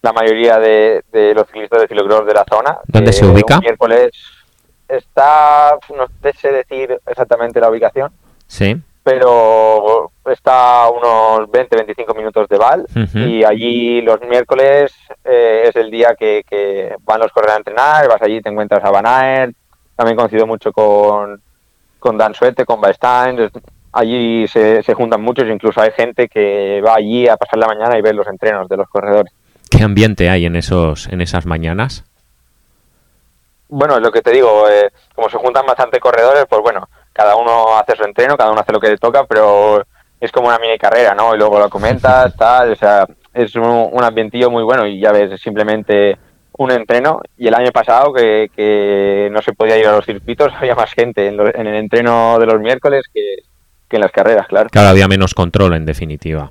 la 0.00 0.12
mayoría 0.14 0.58
de, 0.58 1.02
los 1.34 1.46
ciclistas 1.48 1.82
de 1.82 1.88
ciclocross 1.88 2.26
de 2.26 2.34
la 2.34 2.44
zona. 2.48 2.78
¿Dónde 2.86 3.12
se 3.12 3.26
ubica? 3.26 3.60
miércoles 3.60 4.12
está, 4.88 5.76
no 5.94 6.06
sé 6.40 6.52
decir 6.52 6.98
exactamente 7.06 7.60
la 7.60 7.68
ubicación. 7.68 8.10
Sí 8.46 8.82
pero 9.02 10.12
está 10.30 10.84
a 10.84 10.90
unos 10.90 11.48
20-25 11.48 12.16
minutos 12.16 12.48
de 12.48 12.56
Val 12.56 12.86
y 13.14 13.42
allí 13.42 14.00
los 14.00 14.20
miércoles 14.20 14.94
eh, 15.24 15.64
es 15.68 15.76
el 15.76 15.90
día 15.90 16.14
que, 16.16 16.94
van 17.02 17.20
los 17.20 17.32
corredores 17.32 17.56
a 17.56 17.58
entrenar, 17.58 18.08
vas 18.08 18.22
allí, 18.22 18.40
te 18.40 18.48
encuentras 18.48 18.84
a 18.84 18.90
Van 18.90 19.06
Aert, 19.06 19.56
también 19.96 20.16
coincido 20.16 20.46
mucho 20.46 20.72
con, 20.72 21.40
con 21.98 22.16
Dan 22.16 22.34
Suete, 22.34 22.64
con 22.64 22.80
Baestein, 22.80 23.50
allí 23.92 24.46
se, 24.46 24.82
se 24.82 24.94
juntan 24.94 25.20
muchos, 25.20 25.48
incluso 25.48 25.80
hay 25.80 25.90
gente 25.92 26.28
que 26.28 26.80
va 26.80 26.94
allí 26.94 27.26
a 27.26 27.36
pasar 27.36 27.58
la 27.58 27.66
mañana 27.66 27.98
y 27.98 28.02
ver 28.02 28.14
los 28.14 28.28
entrenos 28.28 28.68
de 28.68 28.76
los 28.76 28.88
corredores. 28.88 29.32
¿Qué 29.68 29.82
ambiente 29.82 30.28
hay 30.28 30.46
en 30.46 30.54
esos 30.54 31.08
en 31.08 31.20
esas 31.20 31.46
mañanas? 31.46 32.04
Bueno, 33.68 33.96
es 33.96 34.02
lo 34.02 34.12
que 34.12 34.20
te 34.20 34.32
digo, 34.32 34.68
eh, 34.68 34.92
como 35.14 35.30
se 35.30 35.38
juntan 35.38 35.64
bastante 35.64 35.98
corredores, 35.98 36.44
pues 36.46 36.60
bueno, 36.60 36.86
cada 37.22 37.36
uno 37.36 37.76
hace 37.78 37.94
su 37.96 38.02
entreno, 38.04 38.36
cada 38.36 38.50
uno 38.50 38.60
hace 38.60 38.72
lo 38.72 38.80
que 38.80 38.88
le 38.90 38.98
toca, 38.98 39.24
pero 39.24 39.84
es 40.20 40.32
como 40.32 40.48
una 40.48 40.58
mini 40.58 40.76
carrera, 40.78 41.14
¿no? 41.14 41.34
Y 41.34 41.38
luego 41.38 41.58
lo 41.60 41.70
comentas, 41.70 42.34
tal, 42.36 42.72
o 42.72 42.76
sea, 42.76 43.06
es 43.32 43.54
un, 43.54 43.88
un 43.92 44.04
ambientillo 44.04 44.50
muy 44.50 44.62
bueno 44.64 44.86
y 44.86 45.00
ya 45.00 45.12
ves, 45.12 45.30
es 45.32 45.40
simplemente 45.40 46.16
un 46.58 46.70
entreno 46.70 47.20
y 47.38 47.46
el 47.48 47.54
año 47.54 47.70
pasado 47.72 48.12
que, 48.12 48.50
que 48.54 49.28
no 49.32 49.40
se 49.40 49.52
podía 49.54 49.78
ir 49.78 49.86
a 49.86 49.92
los 49.92 50.04
circuitos 50.04 50.52
había 50.58 50.74
más 50.74 50.92
gente 50.92 51.28
en, 51.28 51.36
lo- 51.36 51.54
en 51.54 51.66
el 51.66 51.76
entreno 51.76 52.38
de 52.38 52.46
los 52.46 52.60
miércoles 52.60 53.04
que, 53.12 53.36
que 53.88 53.96
en 53.96 54.02
las 54.02 54.12
carreras, 54.12 54.46
claro. 54.48 54.68
Claro, 54.70 54.88
había 54.88 55.08
menos 55.08 55.32
control 55.34 55.74
en 55.74 55.86
definitiva. 55.86 56.50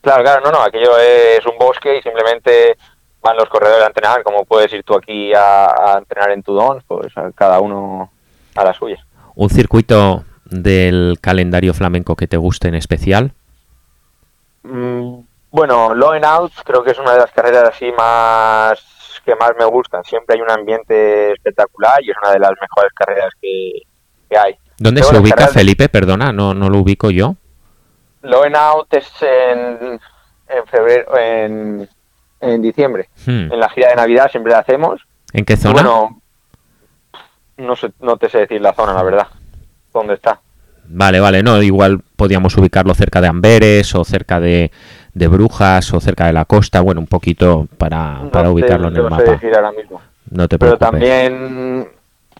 Claro, 0.00 0.22
claro, 0.22 0.40
no, 0.44 0.50
no, 0.52 0.62
aquello 0.62 0.96
es 0.98 1.44
un 1.46 1.56
bosque 1.58 1.98
y 1.98 2.02
simplemente 2.02 2.76
van 3.20 3.36
los 3.36 3.48
corredores 3.48 3.82
a 3.82 3.88
entrenar, 3.88 4.22
como 4.22 4.44
puedes 4.44 4.72
ir 4.72 4.84
tú 4.84 4.94
aquí 4.94 5.32
a, 5.34 5.66
a 5.66 5.98
entrenar 5.98 6.30
en 6.30 6.42
Tudón, 6.42 6.82
pues 6.86 7.16
a 7.18 7.32
cada 7.32 7.58
uno 7.60 8.10
a 8.54 8.64
la 8.64 8.72
suya. 8.72 9.04
¿Un 9.38 9.50
circuito 9.50 10.24
del 10.46 11.18
calendario 11.20 11.72
flamenco 11.72 12.16
que 12.16 12.26
te 12.26 12.36
guste 12.36 12.66
en 12.66 12.74
especial? 12.74 13.34
Mm, 14.64 15.20
bueno, 15.52 15.94
Low 15.94 16.10
and 16.10 16.24
Out 16.24 16.52
creo 16.64 16.82
que 16.82 16.90
es 16.90 16.98
una 16.98 17.12
de 17.12 17.20
las 17.20 17.30
carreras 17.30 17.68
así 17.68 17.92
más 17.96 18.82
que 19.24 19.36
más 19.36 19.52
me 19.56 19.64
gustan. 19.66 20.02
Siempre 20.02 20.34
hay 20.34 20.42
un 20.42 20.50
ambiente 20.50 21.30
espectacular 21.34 22.02
y 22.02 22.10
es 22.10 22.16
una 22.20 22.32
de 22.32 22.40
las 22.40 22.50
mejores 22.60 22.92
carreras 22.92 23.32
que, 23.40 23.82
que 24.28 24.36
hay. 24.36 24.56
¿Dónde 24.76 25.04
se 25.04 25.16
ubica 25.16 25.36
carreras 25.36 25.54
Felipe? 25.54 25.88
Perdona, 25.88 26.32
no, 26.32 26.52
no 26.52 26.68
lo 26.68 26.78
ubico 26.78 27.12
yo. 27.12 27.36
Low 28.22 28.42
and 28.42 28.56
Out 28.56 28.92
es 28.92 29.08
en, 29.22 30.00
en 30.48 30.66
febrero, 30.66 31.16
en, 31.16 31.88
en 32.40 32.60
diciembre. 32.60 33.08
Hmm. 33.24 33.52
En 33.52 33.60
la 33.60 33.68
gira 33.68 33.90
de 33.90 33.94
Navidad 33.94 34.32
siempre 34.32 34.50
la 34.50 34.58
hacemos. 34.58 35.00
¿En 35.32 35.44
qué 35.44 35.56
zona? 35.56 35.74
Bueno, 35.74 36.22
no, 37.58 37.76
sé, 37.76 37.90
no 38.00 38.16
te 38.16 38.28
sé 38.28 38.38
decir 38.38 38.60
la 38.60 38.72
zona, 38.72 38.94
la 38.94 39.02
verdad. 39.02 39.26
¿Dónde 39.92 40.14
está? 40.14 40.40
Vale, 40.90 41.20
vale, 41.20 41.42
no, 41.42 41.62
igual 41.62 42.00
podíamos 42.16 42.56
ubicarlo 42.56 42.94
cerca 42.94 43.20
de 43.20 43.28
Amberes 43.28 43.94
o 43.94 44.04
cerca 44.04 44.40
de, 44.40 44.70
de 45.12 45.28
Brujas 45.28 45.92
o 45.92 46.00
cerca 46.00 46.26
de 46.26 46.32
la 46.32 46.46
costa, 46.46 46.80
bueno, 46.80 47.00
un 47.00 47.06
poquito 47.06 47.68
para, 47.76 48.20
No 48.22 48.30
para 48.30 48.44
te 48.44 48.50
ubicarlo 48.50 48.88
en 48.88 48.96
el 48.96 49.02
sé 49.04 49.10
mapa. 49.10 49.22
decir 49.32 49.54
ahora 49.54 49.72
mismo. 49.72 50.00
No 50.30 50.48
te 50.48 50.58
Pero 50.58 50.78
preocupes. 50.78 50.78
también 50.78 51.88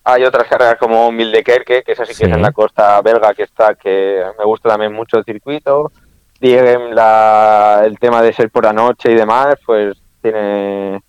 hay 0.05 0.25
otras 0.25 0.47
carreras 0.49 0.77
como 0.79 1.13
Mildekerke, 1.13 1.83
que 1.85 1.93
esa 1.93 2.07
sí 2.07 2.15
que 2.15 2.25
es 2.27 2.33
en 2.33 2.41
la 2.41 2.53
costa 2.53 3.01
belga, 3.03 3.35
que 3.35 3.43
está, 3.43 3.75
que 3.75 4.23
me 4.39 4.45
gusta 4.45 4.71
también 4.71 4.93
mucho 4.95 5.19
el 5.19 5.25
circuito. 5.25 5.93
Diegem, 6.41 6.93
la, 6.93 7.83
el 7.85 7.99
tema 7.99 8.23
de 8.23 8.33
ser 8.33 8.51
por 8.51 8.65
la 8.65 8.73
noche 8.73 9.11
y 9.11 9.15
demás, 9.15 9.57
pues 9.67 9.99
tiene, 10.23 11.01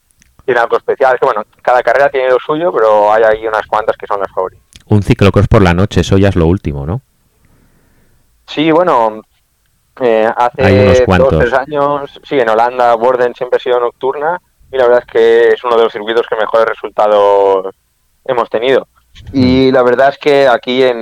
tiene 0.50 0.62
algo 0.62 0.78
especial. 0.78 1.14
Es 1.14 1.20
que 1.20 1.26
bueno, 1.28 1.44
cada 1.62 1.84
carrera 1.84 2.10
tiene 2.10 2.30
lo 2.30 2.40
suyo, 2.40 2.72
pero 2.74 3.14
hay 3.14 3.22
ahí 3.24 3.48
unas 3.48 3.68
cuantas 3.68 3.96
que 3.96 4.08
son 4.08 4.20
las 4.20 4.32
favoritas. 4.32 4.66
Un 4.88 5.04
ciclocross 5.04 5.48
por 5.48 5.62
la 5.62 5.76
noche, 5.76 6.02
eso 6.02 6.18
ya 6.18 6.30
es 6.30 6.36
lo 6.36 6.48
último, 6.48 6.88
¿no? 6.88 7.02
Sí, 8.48 8.72
bueno, 8.72 9.22
eh, 10.02 10.28
hace 10.36 10.66
Hay 10.66 11.04
unos 11.06 11.30
dos 11.30 11.40
tres 11.40 11.54
años, 11.54 12.20
sí, 12.24 12.40
en 12.40 12.50
Holanda 12.50 12.96
Borden 12.96 13.36
siempre 13.36 13.58
ha 13.58 13.60
sido 13.60 13.80
nocturna 13.80 14.42
y 14.72 14.78
la 14.78 14.86
verdad 14.86 15.04
es 15.06 15.14
que 15.14 15.48
es 15.50 15.64
uno 15.64 15.78
de 15.78 15.84
los 15.84 15.94
circuitos 15.94 16.26
que 16.28 16.36
mejores 16.36 16.66
resultados 16.66 17.76
hemos 18.26 18.50
tenido. 18.50 18.88
Mm. 19.32 19.44
Y 19.44 19.72
la 19.72 19.84
verdad 19.84 20.10
es 20.10 20.18
que 20.18 20.48
aquí 20.48 20.82
en, 20.82 20.98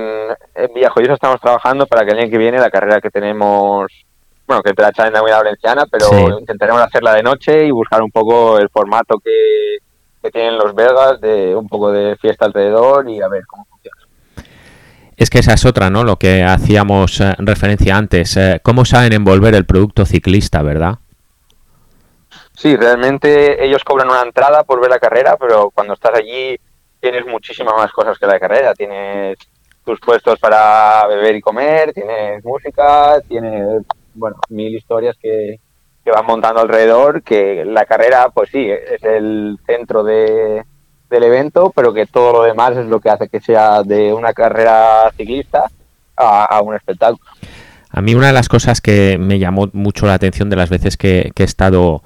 en 0.54 0.74
Villajoyosa 0.74 1.14
estamos 1.14 1.40
trabajando 1.40 1.86
para 1.86 2.04
que 2.04 2.10
el 2.10 2.18
año 2.18 2.30
que 2.30 2.36
viene 2.36 2.58
la 2.58 2.70
carrera 2.70 3.00
que 3.00 3.10
tenemos, 3.10 3.90
bueno, 4.48 4.62
que 4.62 4.70
echan 4.70 5.06
en 5.08 5.12
la 5.12 5.22
Unidad 5.22 5.38
Valenciana, 5.44 5.84
pero 5.90 6.08
Sí. 6.08 6.24
intentaremos 6.40 6.80
hacerla 6.82 7.12
de 7.14 7.22
noche 7.22 7.66
y 7.66 7.70
buscar 7.70 8.02
un 8.02 8.10
poco 8.10 8.58
el 8.58 8.70
formato 8.70 9.18
que, 9.18 9.78
que 10.22 10.30
tienen 10.30 10.56
los 10.56 10.74
belgas, 10.74 11.20
de 11.20 11.54
un 11.54 11.68
poco 11.68 11.92
de 11.92 12.16
fiesta 12.16 12.46
alrededor 12.46 13.08
y 13.08 13.20
a 13.20 13.28
ver 13.28 13.44
cómo 13.46 13.66
funciona. 13.66 13.96
Es 15.18 15.30
que 15.30 15.40
esa 15.40 15.52
es 15.52 15.66
otra, 15.66 15.90
¿no? 15.90 16.02
Lo 16.04 16.16
que 16.16 16.44
hacíamos 16.44 17.20
eh, 17.20 17.34
referencia 17.38 17.96
antes. 17.96 18.36
eh, 18.36 18.60
¿Cómo 18.62 18.84
saben 18.84 19.12
envolver 19.12 19.54
el 19.54 19.66
producto 19.66 20.06
ciclista, 20.06 20.62
verdad? 20.62 20.94
Sí, 22.56 22.74
realmente 22.76 23.64
ellos 23.64 23.84
cobran 23.84 24.08
una 24.08 24.22
entrada 24.22 24.64
por 24.64 24.80
ver 24.80 24.90
la 24.90 24.98
carrera, 24.98 25.36
pero 25.36 25.70
cuando 25.70 25.94
estás 25.94 26.14
allí 26.14 26.56
tienes 27.00 27.26
muchísimas 27.26 27.74
más 27.76 27.92
cosas 27.92 28.18
que 28.18 28.26
la 28.26 28.40
carrera. 28.40 28.74
Tienes 28.74 29.36
tus 29.84 29.98
puestos 30.00 30.38
para 30.38 31.06
beber 31.06 31.36
y 31.36 31.40
comer, 31.40 31.92
tienes 31.92 32.44
música, 32.44 33.20
tienes, 33.26 33.82
bueno, 34.18 34.36
mil 34.48 34.74
historias 34.74 35.16
que, 35.20 35.60
que 36.04 36.10
van 36.10 36.26
montando 36.26 36.60
alrededor, 36.60 37.22
que 37.22 37.64
la 37.64 37.86
carrera, 37.86 38.30
pues 38.34 38.50
sí, 38.50 38.68
es 38.68 39.02
el 39.02 39.58
centro 39.66 40.02
de, 40.04 40.64
del 41.08 41.22
evento, 41.22 41.72
pero 41.74 41.92
que 41.92 42.06
todo 42.06 42.32
lo 42.32 42.42
demás 42.42 42.76
es 42.76 42.86
lo 42.86 43.00
que 43.00 43.10
hace 43.10 43.28
que 43.28 43.40
sea 43.40 43.82
de 43.82 44.12
una 44.12 44.32
carrera 44.32 45.10
ciclista 45.16 45.70
a, 46.16 46.44
a 46.44 46.60
un 46.60 46.74
espectáculo. 46.74 47.24
A 47.90 48.02
mí 48.02 48.14
una 48.14 48.26
de 48.26 48.32
las 48.34 48.48
cosas 48.48 48.80
que 48.80 49.16
me 49.18 49.38
llamó 49.38 49.70
mucho 49.72 50.06
la 50.06 50.14
atención 50.14 50.50
de 50.50 50.56
las 50.56 50.68
veces 50.68 50.96
que, 50.96 51.30
que 51.34 51.42
he 51.42 51.46
estado 51.46 52.02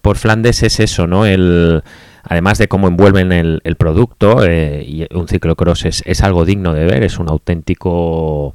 por 0.00 0.16
Flandes 0.16 0.62
es 0.62 0.78
eso, 0.78 1.08
¿no? 1.08 1.26
El, 1.26 1.82
además 2.22 2.58
de 2.58 2.68
cómo 2.68 2.86
envuelven 2.86 3.32
el, 3.32 3.60
el 3.64 3.74
producto, 3.74 4.44
eh, 4.44 4.84
y 4.86 5.06
un 5.12 5.26
ciclocross 5.26 5.86
es, 5.86 6.02
es 6.06 6.22
algo 6.22 6.44
digno 6.44 6.72
de 6.72 6.84
ver, 6.84 7.02
es 7.02 7.18
un 7.18 7.28
auténtico 7.28 8.54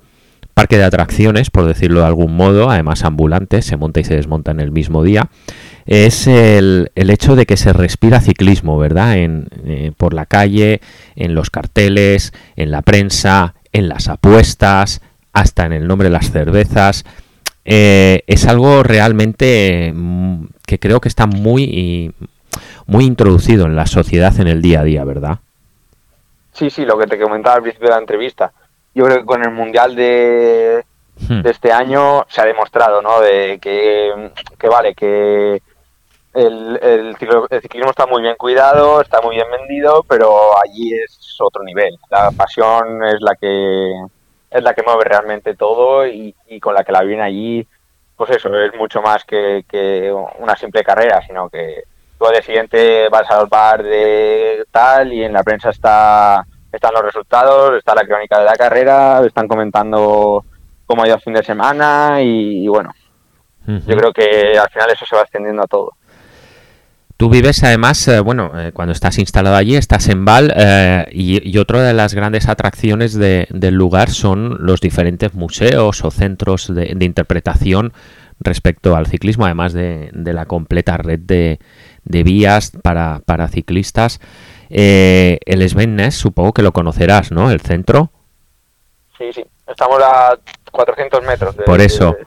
parque 0.53 0.77
de 0.77 0.83
atracciones, 0.83 1.49
por 1.49 1.65
decirlo 1.65 2.01
de 2.01 2.07
algún 2.07 2.35
modo, 2.35 2.69
además 2.69 3.03
ambulante, 3.03 3.61
se 3.61 3.77
monta 3.77 3.99
y 3.99 4.03
se 4.03 4.15
desmonta 4.15 4.51
en 4.51 4.59
el 4.59 4.71
mismo 4.71 5.03
día, 5.03 5.29
es 5.85 6.27
el, 6.27 6.91
el 6.95 7.09
hecho 7.09 7.35
de 7.35 7.45
que 7.45 7.57
se 7.57 7.73
respira 7.73 8.21
ciclismo, 8.21 8.77
¿verdad? 8.77 9.17
En, 9.17 9.47
eh, 9.65 9.91
por 9.95 10.13
la 10.13 10.25
calle, 10.25 10.81
en 11.15 11.35
los 11.35 11.49
carteles, 11.49 12.33
en 12.55 12.71
la 12.71 12.81
prensa, 12.81 13.55
en 13.73 13.89
las 13.89 14.07
apuestas, 14.07 15.01
hasta 15.33 15.65
en 15.65 15.73
el 15.73 15.87
nombre 15.87 16.07
de 16.07 16.13
las 16.13 16.31
cervezas. 16.31 17.03
Eh, 17.65 18.23
es 18.27 18.45
algo 18.45 18.83
realmente 18.83 19.91
mm, 19.93 20.45
que 20.65 20.79
creo 20.79 21.01
que 21.01 21.09
está 21.09 21.25
muy, 21.25 22.13
muy 22.85 23.05
introducido 23.05 23.65
en 23.65 23.75
la 23.75 23.87
sociedad 23.87 24.39
en 24.39 24.47
el 24.47 24.61
día 24.61 24.81
a 24.81 24.83
día, 24.83 25.03
¿verdad? 25.03 25.39
Sí, 26.53 26.69
sí, 26.69 26.85
lo 26.85 26.97
que 26.97 27.07
te 27.07 27.19
comentaba 27.19 27.55
al 27.55 27.63
principio 27.63 27.89
de 27.89 27.95
la 27.95 28.01
entrevista. 28.01 28.53
Yo 28.93 29.05
creo 29.05 29.17
que 29.19 29.25
con 29.25 29.43
el 29.43 29.51
Mundial 29.51 29.95
de, 29.95 30.83
Hmm. 31.29 31.41
de 31.43 31.51
este 31.51 31.71
año 31.71 32.25
se 32.27 32.41
ha 32.41 32.45
demostrado, 32.45 33.01
¿no? 33.03 33.21
De 33.21 33.59
que, 33.59 34.31
que 34.57 34.67
vale, 34.67 34.95
que 34.95 35.61
el, 36.33 36.79
el, 36.81 37.15
ciclo- 37.17 37.45
el 37.51 37.61
ciclismo 37.61 37.91
está 37.91 38.07
muy 38.07 38.23
bien 38.23 38.35
cuidado, 38.35 38.99
está 38.99 39.21
muy 39.21 39.35
bien 39.35 39.45
vendido, 39.51 40.03
pero 40.09 40.35
allí 40.57 40.91
es 40.95 41.37
otro 41.39 41.61
nivel. 41.63 41.95
La 42.09 42.31
pasión 42.31 43.03
es 43.05 43.21
la 43.21 43.35
que 43.35 43.91
es 44.49 44.63
la 44.63 44.73
que 44.73 44.81
mueve 44.83 45.03
realmente 45.03 45.55
todo 45.55 46.05
y, 46.07 46.35
y 46.47 46.59
con 46.59 46.73
la 46.73 46.83
que 46.83 46.91
la 46.91 47.01
viene 47.03 47.21
allí, 47.23 47.67
pues 48.17 48.31
eso, 48.31 48.49
es 48.59 48.73
mucho 48.75 49.01
más 49.01 49.23
que, 49.23 49.63
que 49.69 50.11
una 50.39 50.55
simple 50.55 50.83
carrera, 50.83 51.21
sino 51.25 51.47
que 51.49 51.83
tú 52.17 52.25
al 52.25 52.33
día 52.33 52.41
siguiente 52.41 53.07
vas 53.09 53.29
al 53.29 53.45
bar 53.47 53.81
de 53.83 54.65
tal 54.71 55.13
y 55.13 55.23
en 55.23 55.33
la 55.33 55.43
prensa 55.43 55.69
está 55.69 56.43
están 56.73 56.93
los 56.93 57.03
resultados, 57.03 57.77
está 57.77 57.95
la 57.95 58.05
crónica 58.05 58.39
de 58.39 58.45
la 58.45 58.55
carrera, 58.55 59.21
están 59.25 59.47
comentando 59.47 60.43
cómo 60.85 61.03
ha 61.03 61.07
ido 61.07 61.15
el 61.15 61.21
fin 61.21 61.33
de 61.33 61.43
semana 61.43 62.21
y, 62.21 62.65
y 62.65 62.67
bueno, 62.67 62.91
yo 63.65 63.95
creo 63.95 64.11
que 64.11 64.57
al 64.57 64.69
final 64.69 64.89
eso 64.91 65.05
se 65.05 65.15
va 65.15 65.21
extendiendo 65.21 65.63
a 65.63 65.67
todo. 65.67 65.91
Tú 67.15 67.29
vives 67.29 67.63
además, 67.63 68.05
eh, 68.09 68.19
bueno, 68.19 68.51
eh, 68.59 68.71
cuando 68.73 68.91
estás 68.91 69.17
instalado 69.19 69.55
allí, 69.55 69.75
estás 69.77 70.09
en 70.09 70.25
Val 70.25 70.51
eh, 70.57 71.05
y, 71.11 71.47
y 71.49 71.57
otra 71.59 71.81
de 71.81 71.93
las 71.93 72.13
grandes 72.15 72.49
atracciones 72.49 73.13
de- 73.13 73.47
del 73.51 73.75
lugar 73.75 74.09
son 74.09 74.57
los 74.65 74.81
diferentes 74.81 75.33
museos 75.33 76.03
o 76.03 76.11
centros 76.11 76.73
de, 76.73 76.93
de 76.95 77.05
interpretación 77.05 77.93
respecto 78.39 78.95
al 78.97 79.05
ciclismo, 79.05 79.45
además 79.45 79.71
de, 79.71 80.09
de 80.11 80.33
la 80.33 80.47
completa 80.47 80.97
red 80.97 81.19
de, 81.19 81.59
de 82.03 82.23
vías 82.23 82.71
para, 82.81 83.21
para 83.25 83.47
ciclistas. 83.47 84.19
Eh, 84.75 85.37
el 85.45 85.69
Svennes, 85.69 86.15
supongo 86.15 86.51
que 86.51 86.63
lo 86.63 86.71
conocerás, 86.71 87.31
¿no? 87.31 87.51
El 87.51 87.61
centro. 87.61 88.09
Sí, 89.19 89.31
sí, 89.31 89.45
estamos 89.67 90.01
a 90.03 90.35
400 90.71 91.23
metros. 91.23 91.55
de- 91.55 91.63
Por 91.63 91.79
eso. 91.79 92.13
de- 92.13 92.25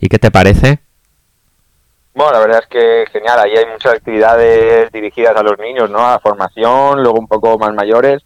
¿Y 0.00 0.08
qué 0.08 0.18
te 0.18 0.32
parece? 0.32 0.80
Bueno, 2.12 2.32
la 2.32 2.38
verdad 2.40 2.60
es 2.62 2.68
que 2.68 3.04
genial, 3.12 3.38
ahí 3.38 3.56
hay 3.56 3.66
muchas 3.66 3.94
actividades 3.94 4.90
dirigidas 4.90 5.36
a 5.36 5.42
los 5.44 5.56
niños, 5.58 5.88
¿no? 5.90 5.98
A 6.00 6.18
formación, 6.18 7.02
luego 7.02 7.18
un 7.20 7.28
poco 7.28 7.56
más 7.56 7.72
mayores. 7.72 8.22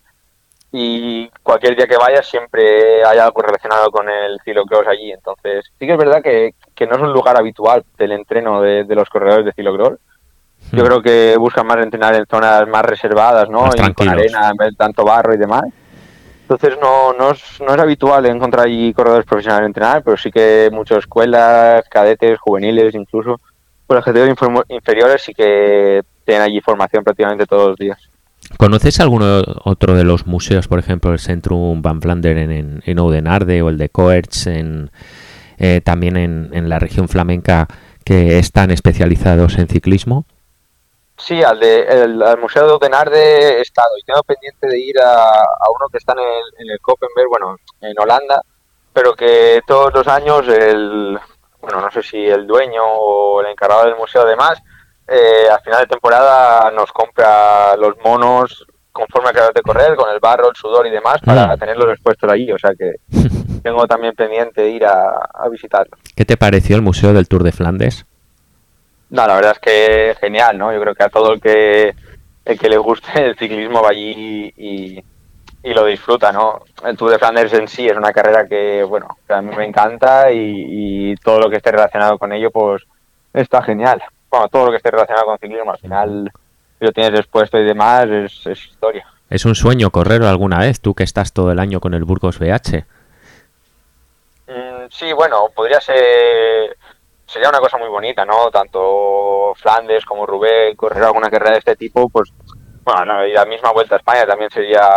Y 0.73 1.31
cualquier 1.43 1.77
día 1.77 1.87
que 1.87 1.97
vayas 1.97 2.27
siempre 2.29 3.05
hay 3.05 3.19
algo 3.19 3.41
relacionado 3.43 3.91
con 3.91 4.09
el 4.09 4.39
ciclocross 4.45 4.87
allí. 4.87 5.13
Entonces, 5.13 5.67
sí 5.79 5.87
que 5.87 5.93
es 5.93 5.99
verdad 5.99 6.23
que, 6.23 6.55
que 6.75 6.87
no 6.87 6.97
es 6.97 7.03
un 7.03 7.13
lugar 7.13 7.37
habitual 7.39 7.85
del 7.99 8.13
entreno 8.13 8.61
de, 8.63 8.85
de 8.85 8.95
los 8.95 9.09
corredores 9.11 9.45
de 9.47 9.53
ciclocross. 9.53 9.99
Yo 10.73 10.83
Hmm. 10.83 10.87
creo 10.87 11.03
que 11.03 11.37
buscan 11.39 11.67
más 11.67 11.79
entrenar 11.79 12.15
en 12.15 12.27
zonas 12.27 12.69
más 12.69 12.85
reservadas, 12.85 13.49
¿no? 13.49 13.63
Más 13.63 13.75
y 13.77 13.93
con 13.95 14.09
arena, 14.09 14.51
en 14.51 14.57
vez 14.57 14.71
de 14.71 14.77
tanto 14.77 15.05
barro 15.05 15.35
y 15.35 15.39
demás. 15.39 15.65
Entonces 16.43 16.79
no, 16.81 17.13
no, 17.13 17.33
es, 17.33 17.43
no 17.61 17.75
es 17.75 17.81
habitual 17.81 18.25
encontrar 18.27 18.67
allí 18.67 18.93
corredores 18.95 19.27
profesionales 19.27 19.67
entrenar, 19.67 20.03
pero 20.03 20.17
sí 20.17 20.31
que 20.31 20.71
muchas 20.73 20.99
escuelas, 20.99 21.85
cadetes, 21.91 22.39
juveniles, 22.39 22.95
incluso 22.95 23.41
por 23.87 24.03
categorías 24.03 24.37
inferiores 24.69 25.23
sí 25.23 25.35
que 25.35 26.03
tienen 26.25 26.43
allí 26.43 26.61
formación 26.61 27.05
prácticamente 27.05 27.47
todos 27.47 27.69
los 27.69 27.77
días. 27.77 27.99
¿Conoces 28.57 29.01
alguno 29.01 29.43
otro 29.65 29.95
de 29.95 30.05
los 30.05 30.27
museos, 30.27 30.69
por 30.69 30.79
ejemplo, 30.79 31.13
el 31.13 31.19
Centrum 31.19 31.83
Van 31.83 32.01
Vlaanderen 32.01 32.51
en, 32.51 32.83
en 32.87 32.99
Oudenarde 32.99 33.61
o 33.61 33.69
el 33.69 33.77
de 33.77 33.91
Coerts 33.91 34.47
en, 34.47 34.91
eh, 35.59 35.83
también 35.83 36.17
en, 36.17 36.51
en, 36.53 36.69
la 36.69 36.79
región 36.79 37.09
flamenca 37.09 37.67
que 38.05 38.39
están 38.39 38.71
especializados 38.71 39.59
en 39.59 39.69
ciclismo? 39.69 40.25
Sí, 41.19 41.43
al, 41.43 41.59
de, 41.61 41.83
el, 41.83 42.23
al 42.23 42.39
Museo 42.39 42.67
de 42.67 42.73
Oudenarde 42.73 43.59
he 43.59 43.61
estado 43.61 43.91
y 43.99 44.05
tengo 44.05 44.23
pendiente 44.23 44.67
de 44.69 44.79
ir 44.79 44.99
a, 45.01 45.25
a 45.25 45.71
uno 45.75 45.89
que 45.91 45.99
está 45.99 46.13
en 46.13 46.21
el, 46.21 46.65
en 46.65 46.71
el 46.71 46.81
Koppenberg, 46.81 47.29
bueno, 47.29 47.57
en 47.81 47.99
Holanda, 47.99 48.41
pero 48.93 49.15
que 49.15 49.61
todos 49.67 49.93
los 49.93 50.07
años 50.09 50.47
el, 50.49 51.19
bueno, 51.61 51.81
no 51.81 51.91
sé 51.91 52.03
si 52.03 52.25
el 52.25 52.47
dueño 52.47 52.83
o 52.85 53.41
el 53.41 53.49
encargado 53.49 53.85
del 53.85 53.97
museo 53.97 54.23
además, 54.23 54.63
eh, 55.07 55.49
al 55.51 55.61
final 55.61 55.81
de 55.81 55.87
temporada 55.87 56.71
nos 56.71 56.93
compra 56.93 57.77
los 57.77 57.97
monos 58.05 58.67
conforme 58.93 59.31
a 59.31 59.51
de 59.55 59.63
correr, 59.63 59.95
con 59.95 60.11
el 60.11 60.19
barro, 60.19 60.51
el 60.51 60.57
sudor 60.57 60.87
y 60.87 60.91
demás, 60.91 61.21
para 61.25 61.55
mm. 61.55 61.59
tenerlos 61.59 61.93
expuestos 61.93 62.31
allí. 62.31 62.51
O 62.51 62.59
sea 62.59 62.73
que 62.77 62.97
tengo 63.63 63.87
también 63.87 64.13
pendiente 64.15 64.63
de 64.63 64.71
ir 64.71 64.85
a, 64.85 65.29
a, 65.33 65.49
visitarlo. 65.49 65.97
¿Qué 66.17 66.25
te 66.25 66.37
pareció 66.37 66.75
el 66.75 66.83
Museo 66.83 67.13
del 67.13 67.29
Tour 67.29 67.45
de 67.45 67.53
Flandes? 67.53 68.07
No, 69.11 69.27
la 69.27 69.35
verdad 69.35 69.53
es 69.53 69.59
que 69.59 70.17
genial, 70.21 70.59
¿no? 70.59 70.73
Yo 70.73 70.81
creo 70.81 70.95
que 70.95 71.05
a 71.05 71.09
todo 71.09 71.33
el 71.33 71.41
que, 71.41 71.95
el 72.45 72.59
que 72.59 72.69
le 72.69 72.77
guste 72.77 73.25
el 73.25 73.37
ciclismo 73.37 73.83
va 73.83 73.91
allí 73.91 74.53
y, 74.57 75.05
y 75.63 75.75
lo 75.75 75.85
disfruta, 75.85 76.31
¿no? 76.33 76.65
El 76.85 76.97
Tour 76.97 77.11
de 77.11 77.19
Flanders 77.19 77.53
en 77.55 77.69
sí 77.69 77.87
es 77.87 77.97
una 77.97 78.13
carrera 78.13 78.47
que, 78.47 78.83
bueno, 78.85 79.09
que 79.27 79.33
a 79.33 79.43
mí 79.43 79.55
me 79.57 79.65
encanta 79.65 80.31
y, 80.31 81.13
y 81.13 81.17
todo 81.17 81.41
lo 81.41 81.51
que 81.51 81.57
esté 81.57 81.73
relacionado 81.73 82.19
con 82.19 82.33
ello, 82.33 82.51
pues 82.51 82.83
está 83.33 83.63
genial 83.63 84.03
bueno, 84.31 84.49
todo 84.49 84.67
lo 84.67 84.71
que 84.71 84.77
esté 84.77 84.91
relacionado 84.91 85.27
con 85.27 85.39
ciclismo, 85.39 85.71
al 85.71 85.79
final, 85.79 86.33
si 86.79 86.85
lo 86.85 86.93
tienes 86.93 87.21
expuesto 87.21 87.59
y 87.59 87.65
demás, 87.65 88.07
es, 88.09 88.47
es, 88.47 88.67
historia. 88.67 89.07
¿Es 89.31 89.45
un 89.45 89.55
sueño 89.55 89.91
correr 89.91 90.23
alguna 90.23 90.59
vez, 90.59 90.81
tú 90.81 90.95
que 90.95 91.05
estás 91.05 91.33
todo 91.33 91.51
el 91.53 91.59
año 91.59 91.81
con 91.81 91.95
el 91.95 92.05
Burgos 92.05 92.39
BH? 92.39 92.85
Mm, 94.47 94.87
sí, 94.91 95.13
bueno, 95.13 95.49
podría 95.55 95.81
ser. 95.81 96.77
Sería 97.29 97.51
una 97.51 97.61
cosa 97.61 97.79
muy 97.79 97.89
bonita, 97.89 98.25
¿no? 98.25 98.51
Tanto 98.51 99.53
Flandes 99.55 100.05
como 100.05 100.27
Rubén, 100.27 100.75
correr 100.75 101.05
alguna 101.05 101.31
carrera 101.31 101.53
de 101.53 101.59
este 101.59 101.77
tipo, 101.77 102.09
pues. 102.09 102.33
Bueno, 102.83 103.27
y 103.27 103.33
la 103.33 103.45
misma 103.45 103.71
vuelta 103.71 103.97
a 103.97 103.99
España 103.99 104.27
también 104.27 104.51
sería 104.51 104.89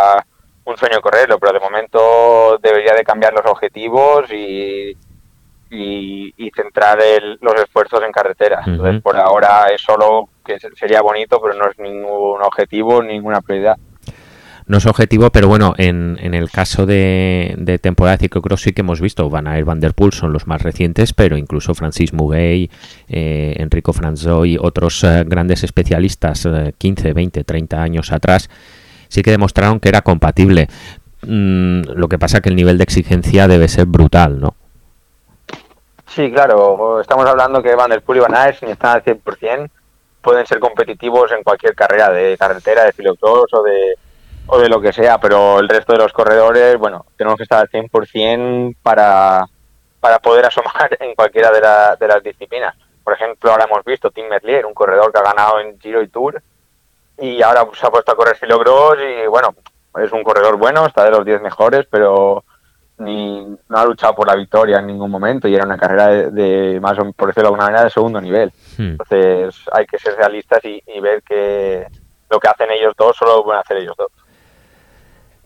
un 0.63 0.77
sueño 0.77 1.01
correrlo, 1.01 1.37
pero 1.39 1.53
de 1.53 1.59
momento 1.59 2.57
debería 2.59 2.93
de 2.93 3.03
cambiar 3.03 3.33
los 3.33 3.45
objetivos 3.45 4.31
y 4.31 4.95
y, 5.71 6.33
y 6.35 6.51
centrar 6.51 7.01
el, 7.01 7.39
los 7.41 7.55
esfuerzos 7.55 8.03
en 8.03 8.11
carretera. 8.11 8.61
Entonces, 8.65 9.01
por 9.01 9.17
ahora 9.17 9.67
es 9.73 9.81
solo 9.81 10.27
que 10.45 10.59
sería 10.59 11.01
bonito, 11.01 11.41
pero 11.41 11.53
no 11.53 11.69
es 11.69 11.79
ningún 11.79 12.41
objetivo, 12.43 13.01
ninguna 13.01 13.41
prioridad. 13.41 13.77
No 14.71 14.77
es 14.77 14.85
objetivo, 14.85 15.31
pero 15.31 15.49
bueno, 15.49 15.73
en, 15.77 16.17
en 16.21 16.33
el 16.33 16.49
caso 16.49 16.85
de, 16.85 17.55
de, 17.57 17.77
temporada 17.77 18.15
de 18.15 18.21
ciclocross 18.21 18.61
sí 18.61 18.71
que 18.71 18.79
hemos 18.79 19.01
visto, 19.01 19.29
Van 19.29 19.45
Aert, 19.45 19.67
Van 19.67 19.81
der 19.81 19.93
Poel 19.93 20.13
son 20.13 20.31
los 20.31 20.47
más 20.47 20.61
recientes, 20.61 21.11
pero 21.11 21.35
incluso 21.35 21.75
Francis 21.75 22.13
Muguet, 22.13 22.71
eh, 23.09 23.55
Enrico 23.57 23.91
Franzoy, 23.91 24.57
otros 24.57 25.03
eh, 25.03 25.25
grandes 25.27 25.65
especialistas 25.65 26.45
eh, 26.45 26.73
15, 26.77 27.11
20, 27.11 27.43
30 27.43 27.83
años 27.83 28.13
atrás, 28.13 28.49
sí 29.09 29.21
que 29.21 29.31
demostraron 29.31 29.81
que 29.81 29.89
era 29.89 30.03
compatible. 30.03 30.69
Mm, 31.23 31.81
lo 31.93 32.07
que 32.07 32.17
pasa 32.17 32.39
que 32.39 32.47
el 32.47 32.55
nivel 32.55 32.77
de 32.77 32.85
exigencia 32.85 33.49
debe 33.49 33.67
ser 33.67 33.87
brutal, 33.87 34.39
¿no? 34.39 34.55
Sí, 36.07 36.31
claro, 36.31 37.01
estamos 37.01 37.25
hablando 37.25 37.61
que 37.61 37.75
Van 37.75 37.89
der 37.89 38.03
Poel 38.03 38.19
y 38.19 38.21
Van 38.21 38.35
Aert, 38.35 38.63
ni 38.63 38.71
están 38.71 38.95
al 38.95 39.03
100%, 39.03 39.69
pueden 40.21 40.47
ser 40.47 40.59
competitivos 40.59 41.29
en 41.33 41.43
cualquier 41.43 41.75
carrera 41.75 42.09
de 42.09 42.37
carretera, 42.37 42.85
de 42.85 42.93
ciclocross 42.93 43.53
o 43.53 43.63
de, 43.63 43.95
o 44.47 44.59
de 44.59 44.69
lo 44.69 44.81
que 44.81 44.93
sea, 44.93 45.17
pero 45.19 45.59
el 45.59 45.69
resto 45.69 45.93
de 45.93 45.99
los 45.99 46.13
corredores, 46.13 46.77
bueno, 46.77 47.05
tenemos 47.17 47.37
que 47.37 47.43
estar 47.43 47.59
al 47.59 47.69
100% 47.69 48.75
para, 48.81 49.45
para 49.99 50.19
poder 50.19 50.45
asomar 50.45 50.95
en 50.99 51.15
cualquiera 51.15 51.51
de, 51.51 51.61
la, 51.61 51.95
de 51.95 52.07
las 52.07 52.23
disciplinas. 52.23 52.75
Por 53.03 53.13
ejemplo, 53.13 53.51
ahora 53.51 53.65
hemos 53.65 53.83
visto 53.83 54.11
Tim 54.11 54.27
Merlier, 54.27 54.65
un 54.65 54.73
corredor 54.73 55.11
que 55.11 55.19
ha 55.19 55.23
ganado 55.23 55.59
en 55.59 55.79
Giro 55.79 56.01
y 56.01 56.07
Tour, 56.07 56.41
y 57.17 57.41
ahora 57.41 57.67
se 57.73 57.85
ha 57.85 57.91
puesto 57.91 58.11
a 58.11 58.15
correr 58.15 58.37
ciclocross 58.37 58.97
y 58.99 59.27
bueno, 59.27 59.55
es 60.01 60.11
un 60.11 60.23
corredor 60.23 60.57
bueno, 60.57 60.85
está 60.85 61.03
de 61.03 61.11
los 61.11 61.25
10 61.25 61.41
mejores, 61.41 61.85
pero 61.89 62.43
ni 63.01 63.45
no 63.67 63.77
ha 63.77 63.85
luchado 63.85 64.15
por 64.15 64.27
la 64.27 64.35
victoria 64.35 64.79
en 64.79 64.87
ningún 64.87 65.09
momento 65.09 65.47
y 65.47 65.55
era 65.55 65.65
una 65.65 65.77
carrera 65.77 66.07
de, 66.07 66.31
de 66.31 66.79
más 66.79 66.97
o 66.99 67.11
por 67.13 67.29
decirlo 67.29 67.49
de 67.49 67.53
alguna 67.53 67.65
manera 67.65 67.83
de 67.83 67.89
segundo 67.89 68.21
nivel 68.21 68.51
hmm. 68.77 68.91
entonces 68.91 69.55
hay 69.71 69.85
que 69.87 69.97
ser 69.97 70.15
realistas 70.15 70.63
y, 70.65 70.81
y, 70.85 70.99
ver 70.99 71.23
que 71.23 71.87
lo 72.29 72.39
que 72.39 72.47
hacen 72.47 72.69
ellos 72.69 72.93
dos 72.95 73.17
solo 73.17 73.37
lo 73.37 73.43
pueden 73.43 73.59
hacer 73.59 73.77
ellos 73.77 73.95
dos 73.97 74.11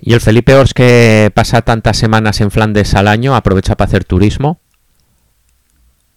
y 0.05 0.13
el 0.13 0.21
Felipe 0.21 0.53
Ors 0.53 0.75
que 0.75 1.31
pasa 1.33 1.63
tantas 1.63 1.97
semanas 1.97 2.39
en 2.39 2.51
Flandes 2.51 2.93
al 2.93 3.07
año 3.07 3.35
aprovecha 3.35 3.75
para 3.75 3.87
hacer 3.87 4.05
turismo. 4.05 4.59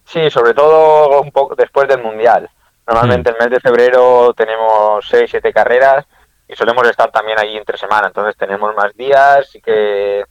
Sí 0.05 0.31
sobre 0.31 0.53
todo 0.53 1.22
un 1.22 1.33
poco 1.33 1.55
después 1.55 1.88
del 1.88 2.03
mundial. 2.03 2.51
Normalmente 2.87 3.31
hmm. 3.31 3.35
el 3.35 3.38
mes 3.40 3.51
de 3.51 3.61
febrero 3.61 4.35
tenemos 4.35 5.09
seis 5.09 5.31
siete 5.31 5.55
carreras 5.55 6.05
y 6.46 6.55
solemos 6.55 6.87
estar 6.87 7.11
también 7.11 7.38
allí 7.38 7.57
entre 7.57 7.79
semana. 7.79 8.09
Entonces 8.09 8.37
tenemos 8.37 8.74
más 8.77 8.94
días 8.94 9.55
y 9.55 9.61
que 9.62 10.22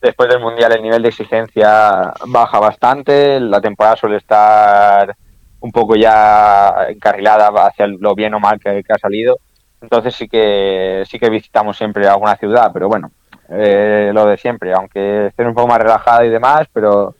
después 0.00 0.28
del 0.28 0.40
Mundial 0.40 0.72
el 0.72 0.82
nivel 0.82 1.02
de 1.02 1.08
exigencia 1.10 2.12
baja 2.26 2.58
bastante, 2.58 3.38
la 3.38 3.60
temporada 3.60 3.96
suele 3.96 4.16
estar 4.16 5.14
un 5.60 5.70
poco 5.70 5.94
ya 5.94 6.86
encarrilada 6.88 7.48
hacia 7.66 7.86
lo 7.86 8.16
bien 8.16 8.34
o 8.34 8.40
mal 8.40 8.58
que, 8.58 8.82
que 8.82 8.92
ha 8.92 8.98
salido, 8.98 9.38
entonces 9.80 10.14
sí 10.14 10.28
que 10.28 11.04
sí 11.08 11.18
que 11.18 11.30
visitamos 11.30 11.76
siempre 11.76 12.06
alguna 12.06 12.36
ciudad, 12.36 12.70
pero 12.72 12.88
bueno, 12.88 13.10
eh, 13.48 14.10
lo 14.12 14.26
de 14.26 14.36
siempre, 14.36 14.72
aunque 14.72 15.26
esté 15.26 15.44
un 15.44 15.54
poco 15.54 15.68
más 15.68 15.78
relajada 15.78 16.24
y 16.24 16.30
demás, 16.30 16.66
pero 16.72 17.14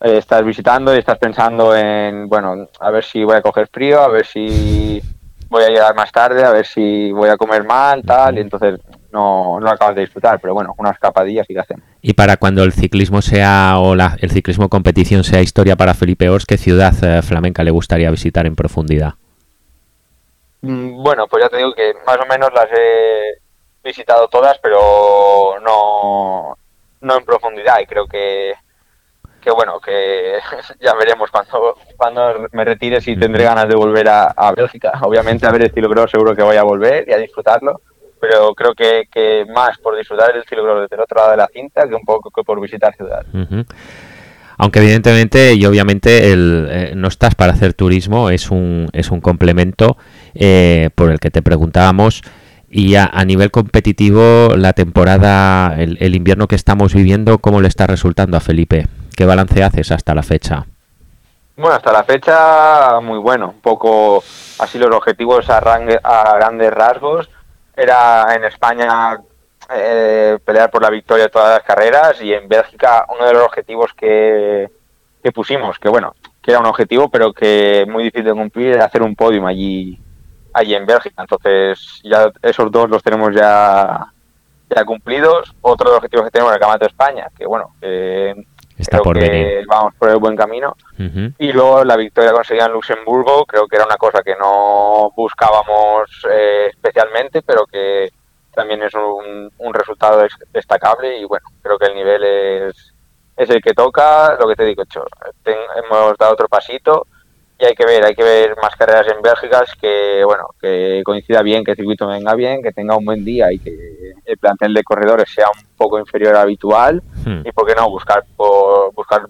eh, 0.00 0.18
estás 0.18 0.44
visitando 0.44 0.94
y 0.94 0.98
estás 0.98 1.18
pensando 1.18 1.76
en, 1.76 2.28
bueno, 2.28 2.68
a 2.80 2.90
ver 2.90 3.04
si 3.04 3.24
voy 3.24 3.36
a 3.36 3.42
coger 3.42 3.68
frío, 3.68 4.00
a 4.00 4.08
ver 4.08 4.24
si 4.24 5.02
voy 5.48 5.64
a 5.64 5.68
llegar 5.68 5.94
más 5.94 6.12
tarde, 6.12 6.44
a 6.44 6.52
ver 6.52 6.66
si 6.66 7.10
voy 7.10 7.28
a 7.28 7.36
comer 7.36 7.64
mal, 7.64 8.02
tal, 8.02 8.38
y 8.38 8.40
entonces 8.40 8.80
no, 9.10 9.58
no 9.60 9.68
acabas 9.68 9.94
de 9.94 10.02
disfrutar, 10.02 10.38
pero 10.40 10.54
bueno, 10.54 10.74
una 10.78 10.90
escapadilla 10.90 11.44
sí 11.44 11.54
que 11.54 11.60
hacemos. 11.60 11.84
Y 12.00 12.12
para 12.12 12.36
cuando 12.36 12.62
el 12.62 12.72
ciclismo 12.72 13.22
sea, 13.22 13.78
o 13.78 13.94
la, 13.94 14.16
el 14.20 14.30
ciclismo 14.30 14.68
competición 14.68 15.24
sea 15.24 15.40
historia 15.40 15.76
para 15.76 15.94
Felipe 15.94 16.28
Ors, 16.28 16.46
¿qué 16.46 16.58
ciudad 16.58 16.94
eh, 17.02 17.22
flamenca 17.22 17.64
le 17.64 17.70
gustaría 17.70 18.10
visitar 18.10 18.46
en 18.46 18.54
profundidad? 18.54 19.14
Mm, 20.62 21.02
bueno, 21.02 21.26
pues 21.28 21.44
ya 21.44 21.48
te 21.48 21.56
digo 21.58 21.72
que 21.74 21.94
más 22.06 22.18
o 22.18 22.26
menos 22.26 22.52
las 22.52 22.66
he 22.72 23.38
visitado 23.82 24.28
todas, 24.28 24.58
pero 24.58 25.58
no, 25.60 26.56
no 27.00 27.16
en 27.16 27.24
profundidad, 27.24 27.78
y 27.80 27.86
creo 27.86 28.06
que 28.06 28.54
que 29.40 29.50
bueno, 29.50 29.80
que 29.80 30.38
ya 30.80 30.94
veremos 30.94 31.30
cuando, 31.30 31.76
cuando 31.96 32.48
me 32.52 32.64
retire 32.64 33.00
si 33.00 33.16
tendré 33.16 33.44
ganas 33.44 33.68
de 33.68 33.76
volver 33.76 34.08
a, 34.08 34.52
Bélgica. 34.54 34.92
Obviamente 35.02 35.46
a 35.46 35.52
ver 35.52 35.62
el 35.62 35.72
ciclocross 35.72 36.10
seguro 36.10 36.34
que 36.34 36.42
voy 36.42 36.56
a 36.56 36.62
volver 36.62 37.08
y 37.08 37.12
a 37.12 37.18
disfrutarlo, 37.18 37.80
pero 38.20 38.54
creo 38.54 38.74
que, 38.74 39.04
que 39.10 39.46
más 39.46 39.78
por 39.78 39.96
disfrutar 39.96 40.36
el 40.36 40.44
ciclocross 40.44 40.82
desde 40.82 40.96
el 40.96 41.02
otro 41.02 41.18
lado 41.18 41.30
de 41.30 41.36
la 41.36 41.46
cinta 41.46 41.88
que 41.88 41.94
un 41.94 42.04
poco 42.04 42.30
que 42.30 42.42
por 42.42 42.60
visitar 42.60 42.94
ciudades. 42.94 43.26
Aunque 44.58 44.80
evidentemente 44.80 45.54
y 45.54 45.64
obviamente 45.66 46.32
el, 46.32 46.68
eh, 46.68 46.92
no 46.96 47.06
estás 47.06 47.36
para 47.36 47.52
hacer 47.52 47.74
turismo, 47.74 48.28
es 48.28 48.50
un, 48.50 48.88
es 48.92 49.10
un 49.10 49.20
complemento 49.20 49.96
eh, 50.34 50.90
por 50.96 51.12
el 51.12 51.20
que 51.20 51.30
te 51.30 51.42
preguntábamos. 51.42 52.22
Y 52.70 52.96
a, 52.96 53.08
nivel 53.24 53.50
competitivo, 53.50 54.54
la 54.54 54.74
temporada, 54.74 55.74
el, 55.78 56.14
invierno 56.14 56.48
que 56.48 56.56
estamos 56.56 56.92
viviendo, 56.92 57.38
¿cómo 57.38 57.62
le 57.62 57.68
está 57.68 57.86
resultando 57.86 58.36
a 58.36 58.40
Felipe? 58.40 58.88
¿Qué 59.16 59.24
balance 59.24 59.62
haces 59.62 59.90
hasta 59.90 60.14
la 60.14 60.22
fecha? 60.22 60.66
Bueno, 61.56 61.76
hasta 61.76 61.92
la 61.92 62.04
fecha 62.04 63.00
muy 63.00 63.18
bueno, 63.18 63.52
un 63.54 63.60
poco 63.62 64.22
así 64.58 64.78
los 64.78 64.94
objetivos 64.94 65.48
a, 65.48 65.58
a 65.58 66.36
grandes 66.36 66.70
rasgos. 66.70 67.30
Era 67.74 68.34
en 68.34 68.44
España 68.44 69.18
eh, 69.74 70.38
pelear 70.44 70.70
por 70.70 70.82
la 70.82 70.90
victoria 70.90 71.24
de 71.24 71.30
todas 71.30 71.54
las 71.58 71.62
carreras 71.62 72.20
y 72.22 72.32
en 72.32 72.48
Bélgica 72.48 73.06
uno 73.14 73.26
de 73.26 73.32
los 73.34 73.42
objetivos 73.42 73.92
que, 73.94 74.68
que 75.22 75.32
pusimos, 75.32 75.78
que 75.78 75.88
bueno, 75.88 76.14
que 76.42 76.50
era 76.52 76.60
un 76.60 76.66
objetivo 76.66 77.08
pero 77.10 77.32
que 77.32 77.84
muy 77.88 78.04
difícil 78.04 78.24
de 78.26 78.32
cumplir, 78.32 78.68
era 78.74 78.84
hacer 78.86 79.02
un 79.02 79.14
podium 79.14 79.46
allí 79.46 79.98
allí 80.54 80.74
en 80.74 80.86
Bélgica. 80.86 81.22
Entonces 81.22 82.00
ya 82.02 82.30
esos 82.42 82.70
dos 82.70 82.88
los 82.88 83.02
tenemos 83.02 83.34
ya 83.34 84.06
ya 84.70 84.84
cumplidos. 84.84 85.54
Otro 85.60 85.84
de 85.86 85.90
los 85.92 85.98
objetivos 85.98 86.24
que 86.26 86.30
tenemos 86.30 86.50
en 86.50 86.54
el 86.54 86.60
Campeonato 86.60 86.84
de 86.84 86.90
España, 86.90 87.28
que 87.36 87.46
bueno, 87.46 87.74
eh, 87.80 88.34
Está 88.76 88.98
por 88.98 89.18
que 89.18 89.28
venir. 89.28 89.66
vamos 89.66 89.94
por 89.98 90.08
el 90.08 90.18
buen 90.18 90.36
camino. 90.36 90.76
Uh 90.98 91.02
-huh. 91.02 91.34
Y 91.38 91.52
luego 91.52 91.84
la 91.84 91.96
victoria 91.96 92.32
conseguida 92.32 92.66
en 92.66 92.72
Luxemburgo, 92.72 93.44
creo 93.44 93.66
que 93.66 93.76
era 93.76 93.84
una 93.84 93.96
cosa 93.96 94.22
que 94.22 94.36
no 94.36 95.10
buscábamos 95.16 96.08
eh, 96.30 96.68
especialmente, 96.70 97.42
pero 97.42 97.66
que 97.66 98.10
también 98.58 98.82
es 98.82 98.92
un, 98.92 99.52
un 99.56 99.72
resultado 99.72 100.26
destacable 100.52 101.16
y 101.16 101.24
bueno, 101.24 101.46
creo 101.62 101.78
que 101.78 101.86
el 101.86 101.94
nivel 101.94 102.24
es, 102.24 102.92
es 103.36 103.50
el 103.50 103.62
que 103.62 103.72
toca, 103.72 104.36
lo 104.36 104.48
que 104.48 104.56
te 104.56 104.64
digo, 104.64 104.82
hecho, 104.82 105.04
hemos 105.44 106.18
dado 106.18 106.32
otro 106.32 106.48
pasito 106.48 107.06
y 107.56 107.66
hay 107.66 107.74
que 107.76 107.86
ver, 107.86 108.04
hay 108.04 108.16
que 108.16 108.24
ver 108.24 108.56
más 108.60 108.74
carreras 108.74 109.06
en 109.14 109.22
Bélgica 109.22 109.64
que 109.80 110.24
bueno, 110.24 110.48
que 110.60 111.02
coincida 111.04 111.40
bien, 111.42 111.62
que 111.62 111.70
el 111.70 111.76
circuito 111.76 112.08
venga 112.08 112.34
bien, 112.34 112.60
que 112.60 112.72
tenga 112.72 112.96
un 112.96 113.04
buen 113.04 113.24
día 113.24 113.52
y 113.52 113.60
que 113.60 114.14
el 114.24 114.38
plantel 114.38 114.74
de 114.74 114.82
corredores 114.82 115.30
sea 115.32 115.46
un 115.46 115.76
poco 115.76 116.00
inferior 116.00 116.34
al 116.34 116.42
habitual 116.42 117.00
hmm. 117.24 117.46
y 117.46 117.52
por 117.52 117.64
qué 117.64 117.76
no 117.76 117.88
buscar 117.88 118.24
por 118.36 118.92
buscar 118.92 119.22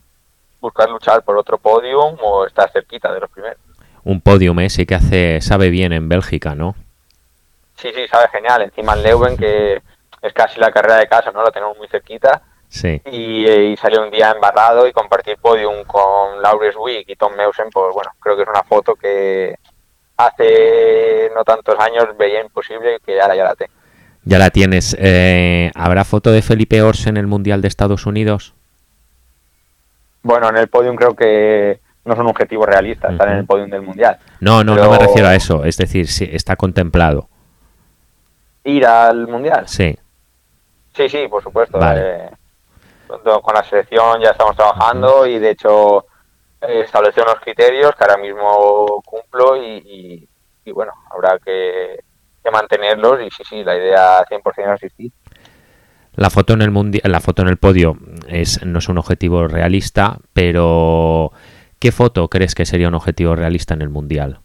buscar 0.58 0.88
luchar 0.88 1.22
por 1.22 1.36
otro 1.36 1.58
podium 1.58 2.16
o 2.22 2.46
estar 2.46 2.70
cerquita 2.72 3.12
de 3.12 3.20
los 3.20 3.30
primeros. 3.30 3.58
Un 4.04 4.22
podium 4.22 4.58
ese 4.60 4.86
que 4.86 4.94
hace 4.94 5.42
sabe 5.42 5.68
bien 5.68 5.92
en 5.92 6.08
Bélgica, 6.08 6.54
¿no? 6.54 6.74
Sí, 7.78 7.90
sí, 7.94 8.06
sabe 8.08 8.28
genial. 8.28 8.62
Encima 8.62 8.94
en 8.94 9.02
Leuven 9.02 9.36
que 9.36 9.82
es 10.22 10.32
casi 10.32 10.60
la 10.60 10.70
carrera 10.70 10.96
de 10.96 11.08
casa, 11.08 11.30
¿no? 11.32 11.42
Lo 11.42 11.50
tenemos 11.50 11.76
muy 11.78 11.88
cerquita 11.88 12.42
Sí. 12.68 13.00
Y, 13.10 13.76
salió 13.76 14.04
un 14.04 14.10
día 14.10 14.30
embarrado 14.30 14.86
y 14.86 14.92
compartir 14.92 15.38
podium 15.38 15.84
con 15.84 16.42
Laurens 16.42 16.76
Wick 16.78 17.08
y 17.08 17.16
Tom 17.16 17.34
Meusen, 17.34 17.70
pues 17.72 17.94
bueno, 17.94 18.10
creo 18.20 18.36
que 18.36 18.42
es 18.42 18.48
una 18.48 18.62
foto 18.62 18.94
que 18.94 19.54
hace 20.16 21.30
no 21.34 21.44
tantos 21.44 21.76
años 21.78 22.08
veía 22.18 22.42
imposible 22.42 22.96
y 22.96 23.04
que 23.04 23.20
ahora 23.20 23.36
ya 23.36 23.44
la 23.44 23.54
tengo. 23.54 23.72
Ya 24.24 24.38
la 24.38 24.50
tienes. 24.50 24.96
Eh, 24.98 25.70
¿Habrá 25.74 26.04
foto 26.04 26.30
de 26.30 26.42
Felipe 26.42 26.82
Ors 26.82 27.06
en 27.06 27.16
el 27.16 27.26
Mundial 27.26 27.62
de 27.62 27.68
Estados 27.68 28.04
Unidos? 28.04 28.52
Bueno, 30.22 30.50
en 30.50 30.56
el 30.58 30.68
podium 30.68 30.96
creo 30.96 31.14
que 31.14 31.80
no 32.04 32.16
son 32.16 32.26
objetivos 32.26 32.66
realistas 32.66 33.12
estar 33.12 33.28
en 33.28 33.38
el 33.38 33.46
podium 33.46 33.70
del 33.70 33.82
Mundial. 33.82 34.18
No, 34.40 34.62
no, 34.64 34.74
no 34.74 34.90
me 34.90 34.98
refiero 34.98 35.28
a 35.28 35.34
eso. 35.34 35.64
Es 35.64 35.78
decir, 35.78 36.08
si 36.08 36.24
está 36.24 36.56
contemplado. 36.56 37.28
¿Ir 38.68 38.84
al 38.84 39.26
Mundial? 39.26 39.66
Sí. 39.66 39.96
Sí, 40.94 41.08
sí, 41.08 41.26
por 41.28 41.42
supuesto. 41.42 41.78
Eh, 41.96 42.28
con 43.06 43.54
la 43.54 43.64
selección 43.64 44.20
ya 44.20 44.30
estamos 44.30 44.54
trabajando 44.54 45.26
y 45.26 45.38
de 45.38 45.50
hecho 45.50 46.04
eh, 46.60 46.82
estableció 46.84 47.22
unos 47.22 47.40
criterios 47.40 47.92
que 47.96 48.04
ahora 48.04 48.18
mismo 48.18 49.02
cumplo 49.06 49.56
y, 49.56 50.28
bueno, 50.66 50.92
habrá 51.10 51.38
que, 51.38 52.00
mantenerlos 52.52 53.20
y 53.20 53.30
sí, 53.30 53.42
sí, 53.48 53.64
la 53.64 53.76
idea 53.76 54.24
100% 54.24 54.52
es 54.56 54.66
asistir. 54.66 55.12
La 56.14 56.30
foto 56.30 56.54
en 56.54 56.62
el 56.62 56.70
mundial, 56.70 57.10
la 57.10 57.20
foto 57.20 57.42
en 57.42 57.48
el 57.48 57.58
podio 57.58 57.96
es 58.26 58.64
no 58.64 58.78
es 58.78 58.88
un 58.88 58.98
objetivo 58.98 59.48
realista, 59.48 60.18
pero 60.32 61.32
¿qué 61.78 61.92
foto 61.92 62.28
crees 62.28 62.54
que 62.54 62.66
sería 62.66 62.88
un 62.88 62.94
objetivo 62.94 63.34
realista 63.34 63.74
en 63.74 63.82
el 63.82 63.90
mundial? 63.90 64.40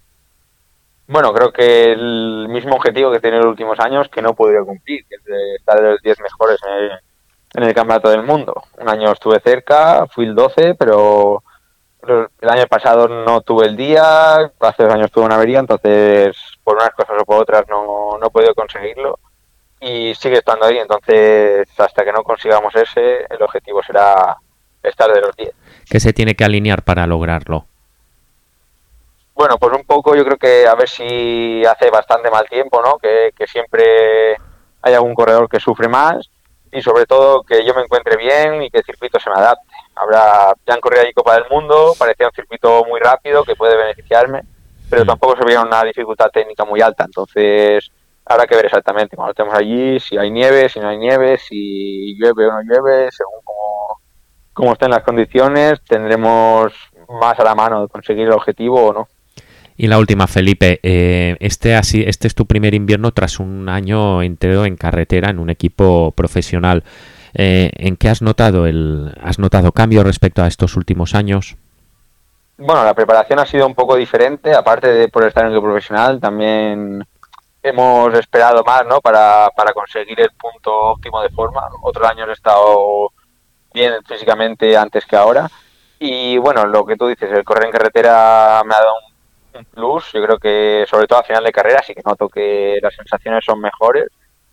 Bueno, 1.07 1.33
creo 1.33 1.51
que 1.51 1.91
el 1.91 2.47
mismo 2.49 2.75
objetivo 2.75 3.11
que 3.11 3.19
tiene 3.19 3.37
en 3.37 3.43
los 3.43 3.51
últimos 3.51 3.79
años 3.79 4.07
que 4.09 4.21
no 4.21 4.33
podría 4.33 4.61
cumplir, 4.61 5.05
que 5.07 5.15
es 5.15 5.23
de 5.25 5.55
estar 5.55 5.81
de 5.81 5.91
los 5.91 6.01
10 6.01 6.19
mejores 6.21 6.59
en 6.65 6.73
el, 6.73 6.91
en 7.55 7.63
el 7.63 7.73
Campeonato 7.73 8.09
del 8.09 8.23
Mundo. 8.23 8.63
Un 8.77 8.89
año 8.89 9.11
estuve 9.11 9.39
cerca, 9.41 10.07
fui 10.07 10.25
el 10.25 10.35
12, 10.35 10.75
pero 10.75 11.43
el 12.07 12.49
año 12.49 12.67
pasado 12.67 13.07
no 13.07 13.41
tuve 13.41 13.67
el 13.67 13.77
día, 13.77 14.51
hace 14.59 14.83
dos 14.83 14.93
años 14.93 15.11
tuve 15.11 15.25
una 15.25 15.35
avería, 15.35 15.59
entonces 15.59 16.35
por 16.63 16.75
unas 16.75 16.91
cosas 16.91 17.15
o 17.21 17.25
por 17.25 17.41
otras 17.41 17.65
no, 17.69 18.17
no 18.19 18.27
he 18.27 18.29
podido 18.29 18.53
conseguirlo 18.53 19.19
y 19.79 20.13
sigue 20.15 20.37
estando 20.37 20.65
ahí, 20.65 20.77
entonces 20.77 21.67
hasta 21.77 22.03
que 22.03 22.11
no 22.11 22.23
consigamos 22.23 22.73
ese, 22.75 23.25
el 23.29 23.41
objetivo 23.41 23.81
será 23.83 24.37
estar 24.81 25.11
de 25.11 25.21
los 25.21 25.35
10. 25.35 25.51
¿Qué 25.89 25.99
se 25.99 26.13
tiene 26.13 26.35
que 26.35 26.45
alinear 26.45 26.83
para 26.83 27.05
lograrlo? 27.07 27.65
Bueno, 29.43 29.57
pues 29.57 29.73
un 29.73 29.83
poco 29.83 30.15
yo 30.15 30.23
creo 30.23 30.37
que 30.37 30.65
a 30.65 30.73
ver 30.73 30.87
si 30.87 31.65
hace 31.65 31.89
bastante 31.89 32.31
mal 32.31 32.47
tiempo, 32.47 32.81
¿no? 32.81 32.97
Que, 32.97 33.33
que 33.35 33.45
siempre 33.45 34.37
hay 34.81 34.93
algún 34.93 35.13
corredor 35.13 35.49
que 35.49 35.59
sufre 35.59 35.89
más 35.89 36.29
y 36.71 36.81
sobre 36.81 37.05
todo 37.05 37.43
que 37.43 37.65
yo 37.65 37.73
me 37.73 37.81
encuentre 37.81 38.15
bien 38.15 38.63
y 38.63 38.69
que 38.69 38.77
el 38.77 38.85
circuito 38.85 39.19
se 39.19 39.29
me 39.29 39.35
adapte. 39.35 39.67
Habrá, 39.95 40.53
ya 40.65 40.75
han 40.75 40.79
corrido 40.79 41.01
allí 41.01 41.11
Copa 41.11 41.33
del 41.33 41.49
Mundo, 41.51 41.93
parecía 41.99 42.27
un 42.27 42.33
circuito 42.33 42.85
muy 42.85 43.01
rápido 43.01 43.43
que 43.43 43.57
puede 43.57 43.75
beneficiarme, 43.75 44.43
pero 44.89 45.03
mm. 45.03 45.07
tampoco 45.07 45.35
se 45.35 45.43
veía 45.43 45.59
una 45.59 45.83
dificultad 45.83 46.29
técnica 46.29 46.63
muy 46.63 46.79
alta, 46.79 47.03
entonces 47.03 47.91
habrá 48.23 48.47
que 48.47 48.55
ver 48.55 48.67
exactamente 48.67 49.17
cuando 49.17 49.31
estemos 49.31 49.53
allí, 49.53 49.99
si 49.99 50.17
hay 50.17 50.31
nieve, 50.31 50.69
si 50.69 50.79
no 50.79 50.87
hay 50.87 50.99
nieve, 50.99 51.37
si 51.37 52.15
llueve 52.15 52.47
o 52.47 52.51
no 52.53 52.61
llueve, 52.61 53.11
según 53.11 53.41
cómo, 53.43 53.99
cómo 54.53 54.71
estén 54.71 54.91
las 54.91 55.03
condiciones, 55.03 55.83
tendremos 55.83 56.71
más 57.09 57.37
a 57.37 57.43
la 57.43 57.55
mano 57.55 57.81
de 57.81 57.89
conseguir 57.89 58.27
el 58.27 58.31
objetivo 58.31 58.85
o 58.85 58.93
no. 58.93 59.07
Y 59.75 59.87
la 59.87 59.97
última, 59.97 60.27
Felipe, 60.27 60.79
eh, 60.83 61.35
este, 61.39 61.75
así, 61.75 62.03
este 62.05 62.27
es 62.27 62.35
tu 62.35 62.45
primer 62.45 62.73
invierno 62.73 63.11
tras 63.11 63.39
un 63.39 63.69
año 63.69 64.21
entero 64.21 64.65
en 64.65 64.75
carretera 64.75 65.29
en 65.29 65.39
un 65.39 65.49
equipo 65.49 66.11
profesional. 66.11 66.83
Eh, 67.33 67.71
¿En 67.73 67.97
qué 67.97 68.09
has 68.09 68.21
notado 68.21 68.67
el, 68.67 69.11
has 69.21 69.39
notado 69.39 69.71
cambio 69.71 70.03
respecto 70.03 70.43
a 70.43 70.47
estos 70.47 70.75
últimos 70.75 71.15
años? 71.15 71.55
Bueno, 72.57 72.83
la 72.83 72.93
preparación 72.93 73.39
ha 73.39 73.47
sido 73.47 73.65
un 73.65 73.73
poco 73.73 73.95
diferente, 73.95 74.53
aparte 74.53 74.87
de 74.87 75.07
por 75.07 75.25
estar 75.25 75.45
en 75.45 75.53
el 75.53 75.61
profesional, 75.61 76.19
también 76.19 77.03
hemos 77.63 78.13
esperado 78.13 78.63
más, 78.63 78.85
¿no? 78.85 79.01
Para, 79.01 79.49
para 79.55 79.73
conseguir 79.73 80.19
el 80.19 80.29
punto 80.31 80.71
óptimo 80.91 81.21
de 81.23 81.29
forma. 81.29 81.67
Otros 81.81 82.07
años 82.07 82.29
he 82.29 82.33
estado 82.33 83.11
bien 83.73 83.93
físicamente 84.05 84.77
antes 84.77 85.05
que 85.05 85.15
ahora. 85.15 85.49
Y 85.97 86.37
bueno, 86.37 86.65
lo 86.65 86.85
que 86.85 86.97
tú 86.97 87.07
dices, 87.07 87.31
el 87.31 87.43
correr 87.43 87.65
en 87.65 87.71
carretera 87.71 88.61
me 88.65 88.75
ha 88.75 88.79
dado 88.79 88.93
un 89.07 89.12
un 89.53 89.65
plus. 89.65 90.11
Yo 90.13 90.23
creo 90.23 90.37
que, 90.37 90.85
sobre 90.89 91.07
todo 91.07 91.19
a 91.19 91.23
final 91.23 91.43
de 91.43 91.51
carrera, 91.51 91.81
sí 91.85 91.93
que 91.93 92.01
noto 92.05 92.29
que 92.29 92.79
las 92.81 92.95
sensaciones 92.95 93.43
son 93.45 93.59
mejores. 93.59 94.07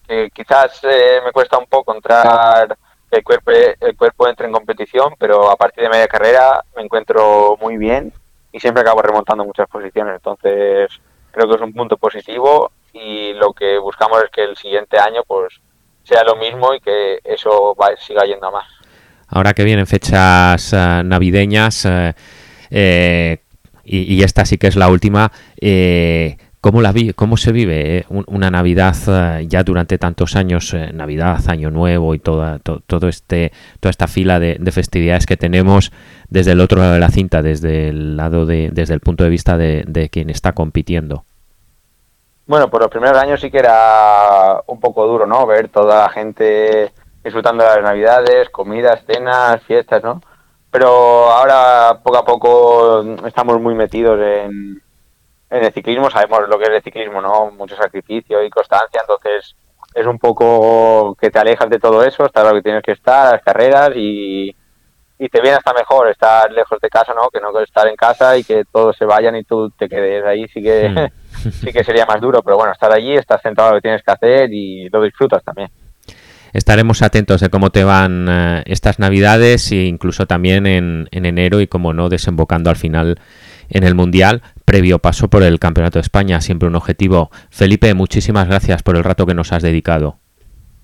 Que 0.06 0.30
quizás 0.30 0.80
eh, 0.84 1.20
me 1.24 1.32
cuesta 1.32 1.58
un 1.58 1.66
poco 1.66 1.94
entrar, 1.94 2.76
el 3.10 3.24
cuerpo, 3.24 3.50
el 3.52 3.96
cuerpo 3.96 4.28
entre 4.28 4.46
en 4.46 4.52
competición, 4.52 5.14
pero 5.18 5.50
a 5.50 5.56
partir 5.56 5.84
de 5.84 5.90
media 5.90 6.08
carrera 6.08 6.64
me 6.76 6.82
encuentro 6.82 7.56
muy 7.60 7.76
bien 7.76 8.12
y 8.52 8.60
siempre 8.60 8.82
acabo 8.82 9.02
remontando 9.02 9.44
muchas 9.44 9.68
posiciones. 9.68 10.16
Entonces, 10.16 10.90
creo 11.30 11.48
que 11.48 11.54
es 11.56 11.60
un 11.60 11.72
punto 11.72 11.96
positivo 11.96 12.72
y 12.92 13.32
lo 13.34 13.52
que 13.52 13.78
buscamos 13.78 14.22
es 14.22 14.30
que 14.30 14.44
el 14.44 14.56
siguiente 14.56 14.98
año 14.98 15.22
pues 15.26 15.60
sea 16.02 16.24
lo 16.24 16.36
mismo 16.36 16.74
y 16.74 16.80
que 16.80 17.20
eso 17.24 17.76
siga 17.98 18.24
yendo 18.24 18.48
a 18.48 18.50
más. 18.50 18.66
Ahora 19.28 19.54
que 19.54 19.62
vienen 19.62 19.86
fechas 19.86 20.72
eh, 20.72 21.02
navideñas, 21.04 21.84
eh, 21.84 22.14
eh 22.70 23.38
y, 23.90 24.22
esta 24.22 24.44
sí 24.44 24.56
que 24.56 24.68
es 24.68 24.76
la 24.76 24.88
última. 24.88 25.32
Eh, 25.60 26.36
¿Cómo, 26.60 26.82
la 26.82 26.92
vi, 26.92 27.14
¿Cómo 27.14 27.38
se 27.38 27.52
vive 27.52 27.98
eh, 27.98 28.06
una 28.08 28.50
Navidad 28.50 28.94
eh, 29.08 29.46
ya 29.48 29.62
durante 29.64 29.96
tantos 29.96 30.36
años, 30.36 30.76
Navidad, 30.92 31.40
Año 31.48 31.70
Nuevo 31.70 32.14
y 32.14 32.18
toda, 32.18 32.58
todo 32.58 33.08
este, 33.08 33.50
toda 33.80 33.90
esta 33.90 34.06
fila 34.06 34.38
de, 34.38 34.58
festividades 34.70 35.24
que 35.24 35.38
tenemos 35.38 35.90
desde 36.28 36.52
el 36.52 36.60
otro 36.60 36.80
lado 36.80 36.92
de 36.92 37.00
la 37.00 37.08
cinta, 37.08 37.40
desde 37.40 37.88
el 37.88 38.16
lado 38.16 38.44
de, 38.44 38.68
desde 38.72 38.92
el 38.92 39.00
punto 39.00 39.24
de 39.24 39.30
vista 39.30 39.56
de, 39.56 40.10
quien 40.12 40.28
está 40.28 40.52
compitiendo? 40.52 41.24
Bueno, 42.46 42.68
por 42.68 42.82
los 42.82 42.90
primeros 42.90 43.16
años 43.16 43.40
sí 43.40 43.50
que 43.50 43.58
era 43.58 44.60
un 44.66 44.80
poco 44.80 45.06
duro, 45.06 45.26
¿no? 45.26 45.46
Ver 45.46 45.68
toda 45.68 46.02
la 46.02 46.08
gente 46.10 46.92
disfrutando 47.24 47.64
de 47.64 47.70
las 47.70 47.82
Navidades, 47.82 48.50
comidas, 48.50 49.02
cenas, 49.06 49.62
fiestas, 49.62 50.02
¿no? 50.04 50.20
Pero 50.70 51.30
ahora 51.30 52.00
poco 52.02 52.18
a 52.18 52.24
poco 52.24 53.02
estamos 53.26 53.60
muy 53.60 53.74
metidos 53.74 54.20
en, 54.20 54.82
en 55.50 55.64
el 55.64 55.72
ciclismo, 55.72 56.10
sabemos 56.10 56.48
lo 56.48 56.58
que 56.58 56.64
es 56.64 56.70
el 56.70 56.82
ciclismo, 56.82 57.20
¿no? 57.20 57.50
Mucho 57.50 57.76
sacrificio 57.76 58.42
y 58.42 58.50
constancia, 58.50 59.00
entonces 59.00 59.56
es 59.94 60.06
un 60.06 60.18
poco 60.18 61.16
que 61.20 61.30
te 61.30 61.38
alejas 61.38 61.68
de 61.68 61.80
todo 61.80 62.04
eso, 62.04 62.24
estar 62.24 62.46
lo 62.46 62.54
que 62.54 62.62
tienes 62.62 62.82
que 62.82 62.92
estar, 62.92 63.32
las 63.32 63.42
carreras 63.42 63.90
y, 63.96 64.54
y 65.18 65.28
te 65.28 65.40
viene 65.40 65.56
hasta 65.56 65.74
mejor 65.74 66.08
estar 66.08 66.50
lejos 66.52 66.78
de 66.80 66.88
casa, 66.88 67.12
¿no? 67.14 67.28
Que 67.30 67.40
no 67.40 67.58
estar 67.60 67.88
en 67.88 67.96
casa 67.96 68.38
y 68.38 68.44
que 68.44 68.64
todos 68.70 68.96
se 68.96 69.04
vayan 69.04 69.36
y 69.36 69.44
tú 69.44 69.70
te 69.70 69.88
quedes 69.88 70.24
ahí, 70.24 70.46
sí 70.48 70.62
que, 70.62 71.10
sí 71.60 71.72
que 71.72 71.82
sería 71.82 72.06
más 72.06 72.20
duro, 72.20 72.42
pero 72.42 72.56
bueno, 72.56 72.72
estar 72.72 72.92
allí, 72.92 73.14
estás 73.14 73.42
centrado 73.42 73.70
en 73.70 73.74
lo 73.74 73.78
que 73.80 73.88
tienes 73.88 74.02
que 74.02 74.12
hacer 74.12 74.52
y 74.52 74.88
lo 74.88 75.02
disfrutas 75.02 75.42
también. 75.42 75.70
Estaremos 76.52 77.02
atentos 77.02 77.40
de 77.40 77.50
cómo 77.50 77.70
te 77.70 77.84
van 77.84 78.26
eh, 78.28 78.62
estas 78.66 78.98
navidades 78.98 79.70
e 79.72 79.84
incluso 79.84 80.26
también 80.26 80.66
en, 80.66 81.08
enero 81.12 81.60
y 81.60 81.66
como 81.66 81.92
no 81.92 82.08
desembocando 82.08 82.70
al 82.70 82.76
final 82.76 83.20
en 83.68 83.84
el 83.84 83.94
Mundial, 83.94 84.42
previo 84.64 84.98
paso 84.98 85.28
por 85.28 85.42
el 85.44 85.60
Campeonato 85.60 85.98
de 85.98 86.02
España, 86.02 86.40
siempre 86.40 86.68
un 86.68 86.74
objetivo. 86.74 87.30
Felipe, 87.50 87.94
muchísimas 87.94 88.48
gracias 88.48 88.82
por 88.82 88.96
el 88.96 89.04
rato 89.04 89.26
que 89.26 89.34
nos 89.34 89.52
has 89.52 89.62
dedicado. 89.62 90.16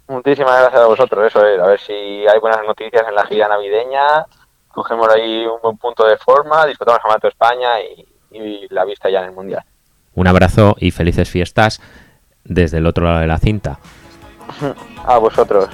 Muchísimas 0.09 0.61
gracias 0.61 0.83
a 0.83 0.87
vosotros, 0.87 1.27
eso 1.27 1.45
es, 1.45 1.61
a 1.61 1.67
ver 1.67 1.81
si 1.81 1.93
hay 1.93 2.39
buenas 2.41 2.61
noticias 2.65 3.03
en 3.09 3.15
la 3.17 3.27
gira 3.27 3.49
navideña, 3.49 4.25
cogemos 4.69 5.09
ahí 5.09 5.45
un 5.47 5.61
buen 5.61 5.77
punto 5.79 6.07
de 6.07 6.17
forma, 6.17 6.65
disfrutamos 6.65 6.99
el 6.99 7.03
Campeonato 7.03 7.27
de 7.27 7.31
España 7.31 7.81
y, 7.81 8.07
y 8.39 8.69
la 8.71 8.85
vista 8.85 9.11
ya 9.11 9.19
en 9.21 9.25
el 9.27 9.33
Mundial. 9.33 9.65
Un 10.15 10.29
abrazo 10.29 10.77
y 10.79 10.93
felices 10.93 11.29
fiestas 11.29 11.81
desde 12.45 12.79
el 12.79 12.87
otro 12.87 13.05
lado 13.05 13.21
de 13.21 13.27
la 13.27 13.39
cinta. 13.39 13.81
A 15.05 15.19
vosotros. 15.19 15.69